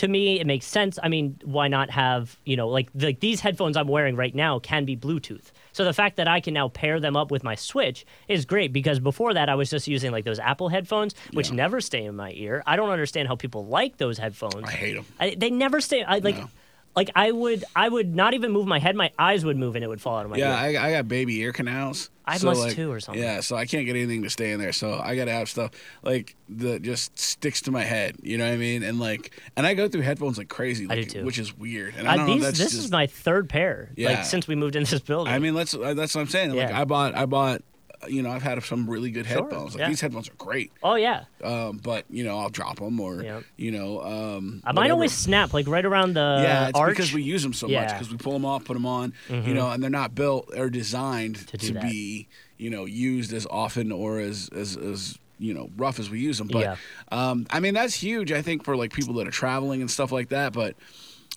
To 0.00 0.08
me, 0.08 0.40
it 0.40 0.46
makes 0.46 0.64
sense. 0.64 0.98
I 1.02 1.08
mean, 1.08 1.38
why 1.44 1.68
not 1.68 1.90
have 1.90 2.38
you 2.46 2.56
know 2.56 2.68
like 2.68 2.88
like 2.94 3.20
these 3.20 3.40
headphones 3.40 3.76
I'm 3.76 3.86
wearing 3.88 4.16
right 4.16 4.34
now 4.34 4.58
can 4.58 4.84
be 4.86 4.96
Bluetooth. 4.96 5.50
So 5.72 5.84
the 5.84 5.92
fact 5.92 6.16
that 6.16 6.26
I 6.26 6.40
can 6.40 6.54
now 6.54 6.68
pair 6.68 7.00
them 7.00 7.16
up 7.16 7.30
with 7.30 7.44
my 7.44 7.54
Switch 7.54 8.06
is 8.26 8.44
great 8.46 8.72
because 8.72 8.98
before 8.98 9.34
that 9.34 9.48
I 9.50 9.54
was 9.56 9.68
just 9.68 9.86
using 9.88 10.10
like 10.10 10.24
those 10.24 10.38
Apple 10.38 10.68
headphones, 10.70 11.14
which 11.34 11.50
Yeah. 11.50 11.56
never 11.56 11.80
stay 11.82 12.04
in 12.06 12.16
my 12.16 12.32
ear. 12.32 12.62
I 12.66 12.76
don't 12.76 12.88
understand 12.90 13.28
how 13.28 13.36
people 13.36 13.66
like 13.66 13.98
those 13.98 14.16
headphones. 14.18 14.64
I 14.66 14.70
hate 14.72 14.94
them. 14.94 15.04
I, 15.20 15.34
they 15.36 15.50
never 15.50 15.80
stay. 15.82 16.02
I 16.02 16.18
like. 16.18 16.38
No. 16.38 16.48
Like 16.96 17.10
I 17.14 17.30
would, 17.30 17.64
I 17.76 17.88
would 17.88 18.14
not 18.14 18.34
even 18.34 18.50
move 18.50 18.66
my 18.66 18.78
head. 18.80 18.96
My 18.96 19.12
eyes 19.18 19.44
would 19.44 19.56
move, 19.56 19.76
and 19.76 19.84
it 19.84 19.88
would 19.88 20.00
fall 20.00 20.18
out 20.18 20.24
of 20.24 20.30
my 20.32 20.36
Yeah, 20.38 20.68
ear. 20.68 20.80
I, 20.80 20.88
I 20.88 20.92
got 20.92 21.08
baby 21.08 21.38
ear 21.40 21.52
canals. 21.52 22.10
I 22.24 22.36
so, 22.36 22.46
must 22.46 22.60
like, 22.60 22.74
too 22.74 22.90
or 22.92 22.98
something. 23.00 23.22
Yeah, 23.22 23.40
so 23.40 23.56
I 23.56 23.64
can't 23.66 23.86
get 23.86 23.96
anything 23.96 24.22
to 24.24 24.30
stay 24.30 24.50
in 24.52 24.60
there. 24.60 24.72
So 24.72 25.00
I 25.02 25.14
got 25.16 25.24
to 25.26 25.32
have 25.32 25.48
stuff 25.48 25.70
like 26.02 26.36
that 26.48 26.82
just 26.82 27.18
sticks 27.18 27.60
to 27.62 27.70
my 27.70 27.82
head. 27.84 28.16
You 28.22 28.38
know 28.38 28.44
what 28.44 28.54
I 28.54 28.56
mean? 28.56 28.82
And 28.82 28.98
like, 29.00 29.40
and 29.56 29.66
I 29.66 29.74
go 29.74 29.88
through 29.88 30.02
headphones 30.02 30.36
like 30.38 30.48
crazy, 30.48 30.86
I 30.90 30.94
do 30.96 31.00
like, 31.02 31.08
too. 31.10 31.24
which 31.24 31.38
is 31.38 31.56
weird. 31.56 31.94
And 31.96 32.08
I 32.08 32.14
Uh, 32.14 32.16
don't 32.18 32.26
know. 32.26 32.32
these, 32.34 32.42
if 32.42 32.48
That's 32.48 32.58
this 32.58 32.72
just, 32.72 32.84
is 32.86 32.90
my 32.90 33.06
third 33.06 33.48
pair. 33.48 33.90
Yeah. 33.96 34.10
Like 34.10 34.24
since 34.24 34.46
we 34.48 34.54
moved 34.56 34.74
into 34.76 34.90
this 34.90 35.00
building. 35.00 35.32
I 35.32 35.38
mean, 35.38 35.54
let's. 35.54 35.74
uh, 35.74 35.94
That's 35.94 36.14
what 36.14 36.20
I'm 36.22 36.28
saying. 36.28 36.50
Like, 36.50 36.68
Yeah. 36.70 36.80
I 36.80 36.84
bought, 36.84 37.14
I 37.16 37.26
bought 37.26 37.62
you 38.08 38.22
know, 38.22 38.30
I've 38.30 38.42
had 38.42 38.62
some 38.64 38.88
really 38.88 39.10
good 39.10 39.26
Sure, 39.26 39.42
headphones. 39.42 39.74
Like 39.74 39.80
yeah. 39.80 39.88
these 39.88 40.00
headphones 40.00 40.28
are 40.28 40.34
great. 40.38 40.72
Oh 40.82 40.94
yeah, 40.94 41.24
Um, 41.44 41.78
but 41.82 42.04
you 42.10 42.24
know, 42.24 42.38
I'll 42.38 42.48
drop 42.48 42.78
them 42.78 42.98
or 43.00 43.42
you 43.56 43.70
know, 43.70 44.00
um, 44.02 44.60
mine 44.64 44.74
whatever. 44.74 44.92
always 44.94 45.12
snap 45.12 45.52
like 45.52 45.66
right 45.68 45.84
around 45.84 46.14
the 46.14 46.40
yeah, 46.42 46.68
it's 46.68 46.78
arch. 46.78 46.90
because 46.90 47.12
we 47.12 47.22
use 47.22 47.42
them 47.42 47.52
so 47.52 47.66
much 47.66 47.72
Yeah. 47.72 47.84
Mm-hmm. 47.86 47.94
because 47.98 48.10
we 48.10 48.16
pull 48.16 48.32
them 48.32 48.44
off, 48.44 48.64
put 48.64 48.74
them 48.74 48.86
on, 48.86 49.12
you 49.28 49.54
know, 49.54 49.70
and 49.70 49.82
they're 49.82 49.90
not 49.90 50.14
built 50.14 50.50
or 50.56 50.70
designed 50.70 51.46
to, 51.48 51.72
that. 51.74 51.82
be, 51.82 52.26
you 52.58 52.70
know, 52.70 52.84
used 52.86 53.32
as 53.32 53.46
often 53.50 53.92
or 53.92 54.18
as 54.18 54.48
as 54.54 54.76
as 54.76 55.18
you 55.38 55.54
know 55.54 55.70
rough 55.76 55.98
as 55.98 56.10
we 56.10 56.20
use 56.20 56.36
them. 56.38 56.48
But 56.48 56.60
Yeah. 56.60 56.76
um, 57.12 57.46
I 57.50 57.60
mean, 57.60 57.74
that's 57.74 57.94
huge. 57.94 58.30
I 58.32 58.42
think 58.42 58.64
for 58.64 58.76
like 58.76 58.92
people 58.92 59.14
that 59.14 59.26
are 59.26 59.30
traveling 59.30 59.80
and 59.80 59.90
stuff 59.90 60.12
like 60.12 60.28
that. 60.30 60.52
But 60.52 60.76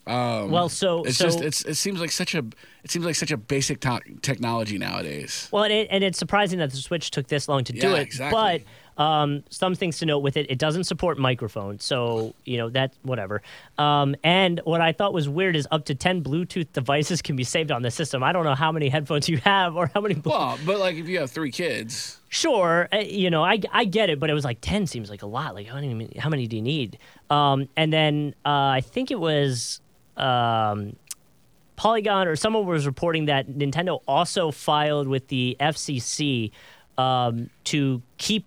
um, 0.06 0.52
well, 0.52 0.68
so 0.70 1.04
it's 1.04 1.18
so 1.18 1.26
just 1.26 1.42
it's 1.42 1.64
it 1.66 1.76
seems 1.76 2.00
like 2.02 2.12
such 2.12 2.36
a 2.36 2.40
it 2.84 2.92
seems 2.92 3.06
like 3.06 3.16
such 3.16 3.32
a 3.32 3.38
basic 3.38 3.80
to- 3.82 4.02
technology 4.22 4.78
nowadays. 4.78 5.48
Well, 5.52 5.64
and, 5.64 5.72
it, 5.74 5.88
and 5.90 6.04
it's 6.04 6.18
surprising 6.20 6.60
that 6.60 6.72
the 6.72 6.78
Switch 6.78 7.10
took 7.12 7.28
this 7.28 7.48
long 7.48 7.64
to 7.64 7.74
do 7.74 7.96
it. 7.96 8.02
exactly. 8.02 8.66
But 8.98 9.02
um, 9.02 9.44
some 9.50 9.74
things 9.76 9.98
to 10.00 10.06
note 10.06 10.20
with 10.20 10.36
it: 10.36 10.46
it 10.52 10.60
doesn't 10.60 10.84
support 10.84 11.18
microphone, 11.18 11.80
so 11.80 12.36
you 12.44 12.58
know 12.58 12.70
that 12.72 12.94
whatever. 13.04 13.42
Um, 13.78 14.16
and 14.24 14.60
what 14.66 14.82
I 14.82 14.92
thought 14.92 15.14
was 15.14 15.28
weird 15.30 15.56
is 15.56 15.68
up 15.72 15.86
to 15.86 15.96
ten 15.96 16.22
Bluetooth 16.22 16.72
devices 16.74 17.22
can 17.22 17.36
be 17.38 17.46
saved 17.46 17.72
on 17.72 17.82
the 17.82 17.90
system. 17.90 18.24
I 18.24 18.34
don't 18.34 18.44
know 18.44 18.56
how 18.56 18.72
many 18.74 18.90
headphones 18.90 19.30
you 19.30 19.38
have 19.38 19.76
or 19.78 19.90
how 19.94 20.02
many. 20.02 20.16
Blu- 20.16 20.32
Well, 20.34 20.60
but 20.66 20.80
like 20.80 20.96
if 20.98 21.08
you 21.08 21.20
have 21.20 21.32
three 21.32 21.50
kids, 21.52 22.20
sure, 22.30 22.90
uh, 22.92 22.98
you 22.98 23.30
know, 23.32 23.44
I, 23.44 23.60
I 23.72 23.86
get 23.86 24.10
it, 24.10 24.20
but 24.20 24.30
it 24.30 24.34
was 24.34 24.44
like 24.44 24.58
10 24.62 24.86
seems 24.88 25.10
like 25.10 25.24
a 25.24 25.28
lot. 25.28 25.56
Like, 25.56 25.68
how 25.68 25.76
many, 25.76 26.14
how 26.20 26.30
many 26.30 26.46
do 26.46 26.56
you 26.58 26.62
need? 26.62 26.98
Um, 27.30 27.70
and 27.78 27.92
then 27.92 28.36
uh, 28.46 28.50
I 28.50 28.82
think 28.82 29.10
it 29.10 29.20
was 29.20 29.80
um, 30.18 30.96
Polygon 31.76 32.28
or 32.28 32.36
someone 32.36 32.66
was 32.66 32.86
reporting 32.86 33.26
that 33.26 33.48
Nintendo 33.48 34.02
also 34.08 34.52
filed 34.52 35.08
with 35.08 35.28
the 35.28 35.58
FCC 35.60 36.52
um, 36.98 37.50
to 37.66 38.02
keep 38.18 38.46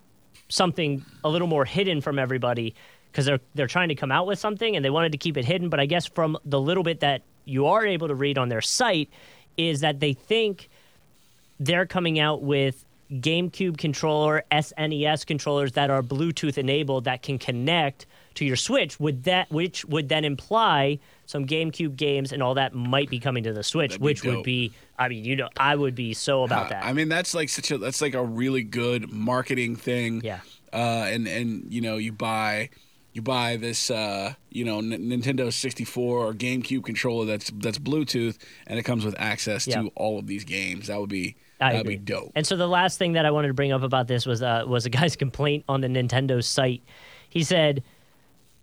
something 0.49 1.05
a 1.25 1.29
little 1.29 1.49
more 1.49 1.65
hidden 1.65 2.01
from 2.01 2.19
everybody 2.19 2.75
because 3.11 3.25
they're 3.25 3.41
they're 3.55 3.67
trying 3.67 3.89
to 3.89 3.95
come 3.95 4.13
out 4.13 4.27
with 4.27 4.39
something 4.39 4.77
and 4.77 4.85
they 4.85 4.91
wanted 4.91 5.13
to 5.13 5.19
keep 5.19 5.37
it 5.37 5.45
hidden. 5.45 5.69
But 5.69 5.81
I 5.81 5.87
guess 5.87 6.07
from 6.07 6.39
the 6.45 6.61
little 6.61 6.83
bit 6.83 7.01
that 7.01 7.23
you 7.45 7.67
are 7.67 7.85
able 7.85 8.09
to 8.09 8.15
read 8.15 8.39
on 8.39 8.49
their 8.49 8.61
site 8.61 9.09
is 9.57 9.81
that 9.81 10.01
they 10.01 10.13
think 10.13 10.69
they're 11.59 11.87
coming 11.87 12.19
out 12.19 12.43
with 12.43 12.85
GameCube 13.11 13.79
controller, 13.79 14.45
SNES 14.53 15.27
controllers 15.27 15.73
that 15.73 15.91
are 15.91 16.03
Bluetooth 16.03 16.59
enabled 16.59 17.05
that 17.05 17.23
can 17.23 17.39
connect 17.39 18.07
to 18.37 18.45
your 18.45 18.57
Switch. 18.57 18.99
Would 19.01 19.25
that 19.25 19.51
which 19.51 19.85
would 19.87 20.09
then 20.09 20.25
imply 20.25 20.99
some 21.27 21.47
GameCube 21.47 21.97
games 21.97 22.33
and 22.33 22.43
all 22.43 22.55
that 22.55 22.73
might 22.75 23.11
be 23.11 23.19
coming 23.19 23.43
to 23.45 23.53
the 23.53 23.63
Switch, 23.63 23.99
which 23.99 24.23
would 24.25 24.43
be 24.45 24.73
I 24.99 25.09
mean, 25.09 25.25
you 25.25 25.37
know, 25.37 25.49
I 25.57 25.75
would 25.77 25.95
be 25.95 26.15
so 26.15 26.43
about 26.45 26.71
that. 26.71 26.85
I 26.85 26.93
mean, 26.93 27.09
that's 27.09 27.35
like 27.35 27.49
such 27.49 27.71
a 27.71 27.79
that's 27.79 28.01
like 28.01 28.15
a 28.15 28.25
really 28.25 28.63
good 28.63 29.13
marketing 29.13 29.77
thing. 29.77 30.21
Yeah. 30.25 30.41
Uh, 30.73 31.07
and 31.09 31.27
and 31.27 31.73
you 31.73 31.81
know, 31.81 31.97
you 31.97 32.13
buy 32.13 32.71
you 33.13 33.23
buy 33.23 33.57
this 33.57 33.91
uh, 33.91 34.35
you 34.51 34.65
know 34.65 34.79
N- 34.79 34.91
Nintendo 34.91 35.51
64 35.53 36.19
or 36.27 36.35
GameCube 36.35 36.85
controller 36.85 37.25
that's 37.25 37.51
that's 37.57 37.79
Bluetooth 37.79 38.37
and 38.67 38.79
it 38.79 38.83
comes 38.83 39.05
with 39.05 39.15
access 39.19 39.67
Yeah. 39.67 39.83
to 39.83 39.89
all 39.95 40.19
of 40.19 40.27
these 40.27 40.45
games. 40.45 40.89
That 40.89 41.01
would 41.01 41.09
be 41.09 41.37
I 41.59 41.71
that'd 41.73 41.81
agree. 41.83 41.97
be 41.97 42.05
dope. 42.05 42.33
And 42.35 42.47
so 42.47 42.57
the 42.57 42.69
last 42.69 42.99
thing 42.99 43.15
that 43.15 43.25
I 43.25 43.31
wanted 43.31 43.49
to 43.49 43.55
bring 43.55 43.73
up 43.73 43.83
about 43.83 44.07
this 44.09 44.27
was 44.27 44.43
uh, 44.43 44.65
was 44.67 44.85
a 44.85 44.91
guy's 44.91 45.17
complaint 45.25 45.65
on 45.69 45.81
the 45.81 45.89
Nintendo 45.89 46.45
site. 46.45 46.83
He 47.31 47.43
said 47.43 47.83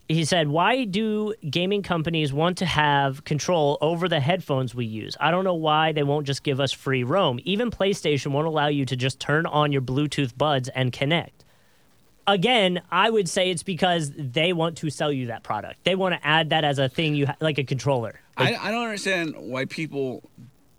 he 0.09 0.25
said, 0.25 0.47
"Why 0.47 0.83
do 0.85 1.33
gaming 1.49 1.81
companies 1.81 2.33
want 2.33 2.57
to 2.59 2.65
have 2.65 3.23
control 3.23 3.77
over 3.81 4.09
the 4.09 4.19
headphones 4.19 4.75
we 4.75 4.85
use? 4.85 5.15
I 5.19 5.31
don't 5.31 5.43
know 5.43 5.53
why 5.53 5.91
they 5.91 6.03
won't 6.03 6.27
just 6.27 6.43
give 6.43 6.59
us 6.59 6.71
free 6.71 7.03
roam. 7.03 7.39
Even 7.43 7.71
PlayStation 7.71 8.27
won't 8.31 8.47
allow 8.47 8.67
you 8.67 8.85
to 8.85 8.95
just 8.95 9.19
turn 9.19 9.45
on 9.45 9.71
your 9.71 9.81
Bluetooth 9.81 10.37
buds 10.37 10.69
and 10.69 10.91
connect." 10.91 11.45
Again, 12.25 12.81
I 12.89 13.09
would 13.09 13.27
say 13.27 13.51
it's 13.51 13.63
because 13.63 14.11
they 14.15 14.53
want 14.53 14.77
to 14.77 14.89
sell 14.89 15.11
you 15.11 15.27
that 15.27 15.43
product. 15.43 15.83
They 15.83 15.95
want 15.95 16.15
to 16.15 16.25
add 16.25 16.51
that 16.51 16.63
as 16.63 16.79
a 16.79 16.87
thing 16.87 17.15
you 17.15 17.27
ha- 17.27 17.35
like 17.41 17.57
a 17.57 17.65
controller. 17.65 18.17
I, 18.37 18.55
I 18.55 18.71
don't 18.71 18.83
understand 18.83 19.35
why 19.37 19.65
people 19.65 20.23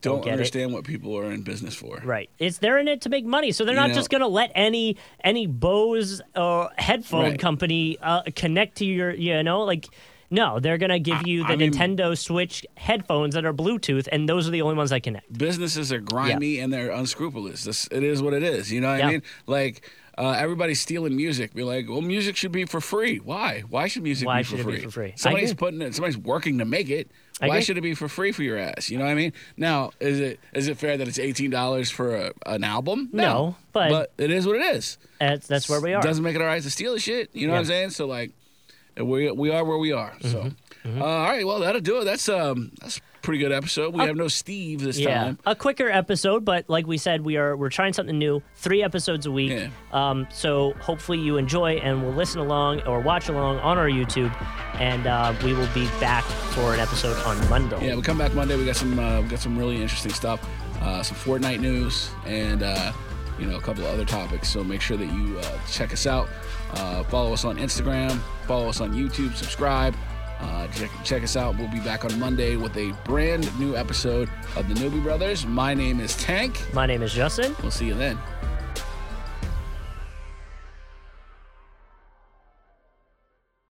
Don't 0.04 0.16
don't, 0.16 0.24
get 0.24 0.30
it. 0.30 0.32
understand 0.34 0.72
what 0.72 0.84
people 0.84 1.16
are 1.18 1.30
in 1.32 1.42
business 1.42 1.74
for. 1.74 2.00
Right. 2.04 2.30
It's 2.38 2.58
they're 2.58 2.78
in 2.78 2.86
it 2.88 3.00
to 3.02 3.08
make 3.08 3.24
money, 3.24 3.50
so 3.52 3.64
they're 3.64 3.74
You 3.74 3.80
not 3.80 3.88
know- 3.88 3.94
just 3.94 4.10
going 4.10 4.20
to 4.20 4.28
let 4.28 4.52
any 4.54 4.96
any 5.22 5.46
Bose 5.46 6.20
or 6.36 6.70
headphone 6.76 7.22
Right. 7.24 7.38
company 7.38 7.98
uh, 8.00 8.22
connect 8.36 8.76
to 8.78 8.84
your, 8.84 9.12
you 9.12 9.42
know, 9.42 9.62
like 9.62 9.86
no, 10.30 10.58
they're 10.58 10.78
going 10.78 10.90
to 10.90 10.98
give 10.98 11.26
you 11.28 11.44
the 11.44 11.52
I 11.52 11.56
mean- 11.56 11.72
Nintendo 11.72 12.16
Switch 12.18 12.64
headphones 12.76 13.34
that 13.34 13.44
are 13.44 13.52
Bluetooth, 13.52 14.08
and 14.10 14.28
those 14.28 14.48
are 14.48 14.50
the 14.50 14.62
only 14.62 14.74
ones 14.74 14.90
that 14.90 15.02
connect. 15.02 15.32
businesses 15.36 15.92
are 15.92 16.00
grimy 16.00 16.58
and 16.58 16.72
they're 16.72 16.90
unscrupulous. 16.90 17.62
This 17.64 17.86
it 17.92 18.02
is 18.02 18.20
what 18.22 18.34
it 18.34 18.42
is. 18.42 18.72
You 18.72 18.80
know 18.80 18.88
what 18.90 18.98
Yeah. 18.98 19.06
I 19.08 19.10
mean? 19.12 19.22
Like 19.46 19.88
uh, 20.16 20.30
everybody's 20.30 20.80
stealing 20.80 21.14
music. 21.16 21.54
Be 21.54 21.62
like, 21.62 21.88
well, 21.88 22.00
music 22.00 22.36
should 22.36 22.52
be 22.52 22.64
for 22.64 22.80
free. 22.80 23.18
Why? 23.18 23.62
Why 23.68 23.86
should 23.88 24.02
music 24.02 24.26
Why 24.26 24.38
be, 24.40 24.44
should 24.44 24.60
for 24.60 24.68
it 24.70 24.72
be 24.72 24.78
free? 24.78 24.84
for 24.86 24.90
free? 24.90 25.12
Somebody's 25.16 25.54
putting 25.54 25.82
it. 25.82 25.94
Somebody's 25.94 26.18
working 26.18 26.58
to 26.58 26.64
make 26.64 26.88
it. 26.88 27.10
I 27.40 27.48
Why 27.48 27.60
should 27.60 27.76
it 27.76 27.80
be 27.80 27.94
for 27.94 28.08
free 28.08 28.30
for 28.32 28.42
your 28.44 28.56
ass? 28.58 28.90
You 28.90 28.98
know 28.98 29.04
what 29.04 29.10
I 29.10 29.14
mean? 29.14 29.32
Now, 29.56 29.90
is 30.00 30.20
it 30.20 30.38
is 30.52 30.68
it 30.68 30.78
fair 30.78 30.96
that 30.96 31.08
it's 31.08 31.18
eighteen 31.18 31.50
dollars 31.50 31.90
for 31.90 32.14
a, 32.14 32.32
an 32.46 32.62
album? 32.62 33.08
No, 33.12 33.56
but- 33.72 34.12
it 34.18 34.30
is 34.30 34.46
what 34.46 34.56
it 34.56 34.76
is. 34.76 34.98
That's 35.18 35.46
that's 35.46 35.68
where 35.68 35.80
we 35.80 35.94
are. 35.94 36.02
Doesn't 36.02 36.22
make 36.22 36.36
it 36.36 36.40
all 36.40 36.46
right 36.46 36.62
to 36.62 36.70
steal 36.70 36.92
the 36.92 37.00
shit. 37.00 37.30
You 37.32 37.46
know 37.48 37.54
what 37.54 37.60
I'm 37.60 37.64
saying? 37.64 37.90
So 37.90 38.06
like, 38.06 38.30
we 38.96 39.30
we 39.32 39.50
are 39.50 39.64
where 39.64 39.78
we 39.78 39.92
are. 39.92 40.14
So, 40.22 40.52
Mm-hmm. 40.84 41.00
Uh, 41.00 41.04
all 41.06 41.24
right. 41.24 41.46
Well, 41.46 41.60
that'll 41.60 41.80
do 41.80 42.02
it. 42.02 42.04
That's 42.04 42.28
um 42.28 42.70
that's 42.80 43.00
pretty 43.24 43.42
good 43.42 43.52
episode. 43.52 43.94
We 43.94 44.04
have 44.04 44.16
no 44.16 44.28
Steve 44.28 44.82
this 44.82 44.98
yeah, 44.98 45.24
time. 45.24 45.38
a 45.46 45.56
quicker 45.56 45.88
episode, 45.88 46.44
but 46.44 46.68
like 46.68 46.86
we 46.86 46.98
said, 46.98 47.22
we 47.22 47.36
are 47.36 47.56
we're 47.56 47.70
trying 47.70 47.92
something 47.94 48.16
new. 48.16 48.42
Three 48.54 48.82
episodes 48.82 49.26
a 49.26 49.32
week. 49.32 49.50
Yeah. 49.50 49.70
Um, 49.92 50.28
so 50.30 50.74
hopefully 50.74 51.18
you 51.18 51.38
enjoy 51.38 51.76
and 51.76 52.02
will 52.02 52.12
listen 52.12 52.40
along 52.40 52.82
or 52.82 53.00
watch 53.00 53.28
along 53.28 53.58
on 53.60 53.78
our 53.78 53.88
YouTube, 53.88 54.32
and 54.78 55.06
uh, 55.06 55.34
we 55.42 55.54
will 55.54 55.68
be 55.74 55.86
back 56.00 56.22
for 56.52 56.74
an 56.74 56.80
episode 56.80 57.16
on 57.26 57.36
Monday. 57.48 57.88
Yeah, 57.88 57.96
we 57.96 58.02
come 58.02 58.18
back 58.18 58.34
Monday. 58.34 58.56
We 58.56 58.66
got 58.66 58.76
some 58.76 58.98
uh, 58.98 59.22
we 59.22 59.28
got 59.28 59.40
some 59.40 59.58
really 59.58 59.80
interesting 59.80 60.12
stuff, 60.12 60.46
uh, 60.82 61.02
some 61.02 61.16
Fortnite 61.16 61.60
news, 61.60 62.10
and 62.26 62.62
uh, 62.62 62.92
you 63.38 63.46
know 63.46 63.56
a 63.56 63.60
couple 63.62 63.84
of 63.84 63.90
other 63.90 64.04
topics. 64.04 64.48
So 64.48 64.62
make 64.62 64.82
sure 64.82 64.98
that 64.98 65.10
you 65.10 65.38
uh, 65.38 65.58
check 65.68 65.92
us 65.92 66.06
out. 66.06 66.28
Uh, 66.74 67.02
follow 67.04 67.32
us 67.32 67.44
on 67.44 67.56
Instagram. 67.56 68.18
Follow 68.46 68.68
us 68.68 68.80
on 68.82 68.92
YouTube. 68.92 69.34
Subscribe. 69.34 69.94
Uh, 70.40 70.66
check, 70.68 70.90
check 71.04 71.22
us 71.22 71.36
out. 71.36 71.56
We'll 71.56 71.70
be 71.70 71.80
back 71.80 72.04
on 72.04 72.18
Monday 72.18 72.56
with 72.56 72.76
a 72.76 72.92
brand 73.04 73.56
new 73.58 73.76
episode 73.76 74.28
of 74.56 74.68
the 74.68 74.74
Newbie 74.74 75.02
Brothers. 75.02 75.46
My 75.46 75.74
name 75.74 76.00
is 76.00 76.16
Tank. 76.16 76.60
My 76.74 76.86
name 76.86 77.02
is 77.02 77.12
Justin. 77.12 77.54
We'll 77.62 77.70
see 77.70 77.86
you 77.86 77.94
then. 77.94 78.18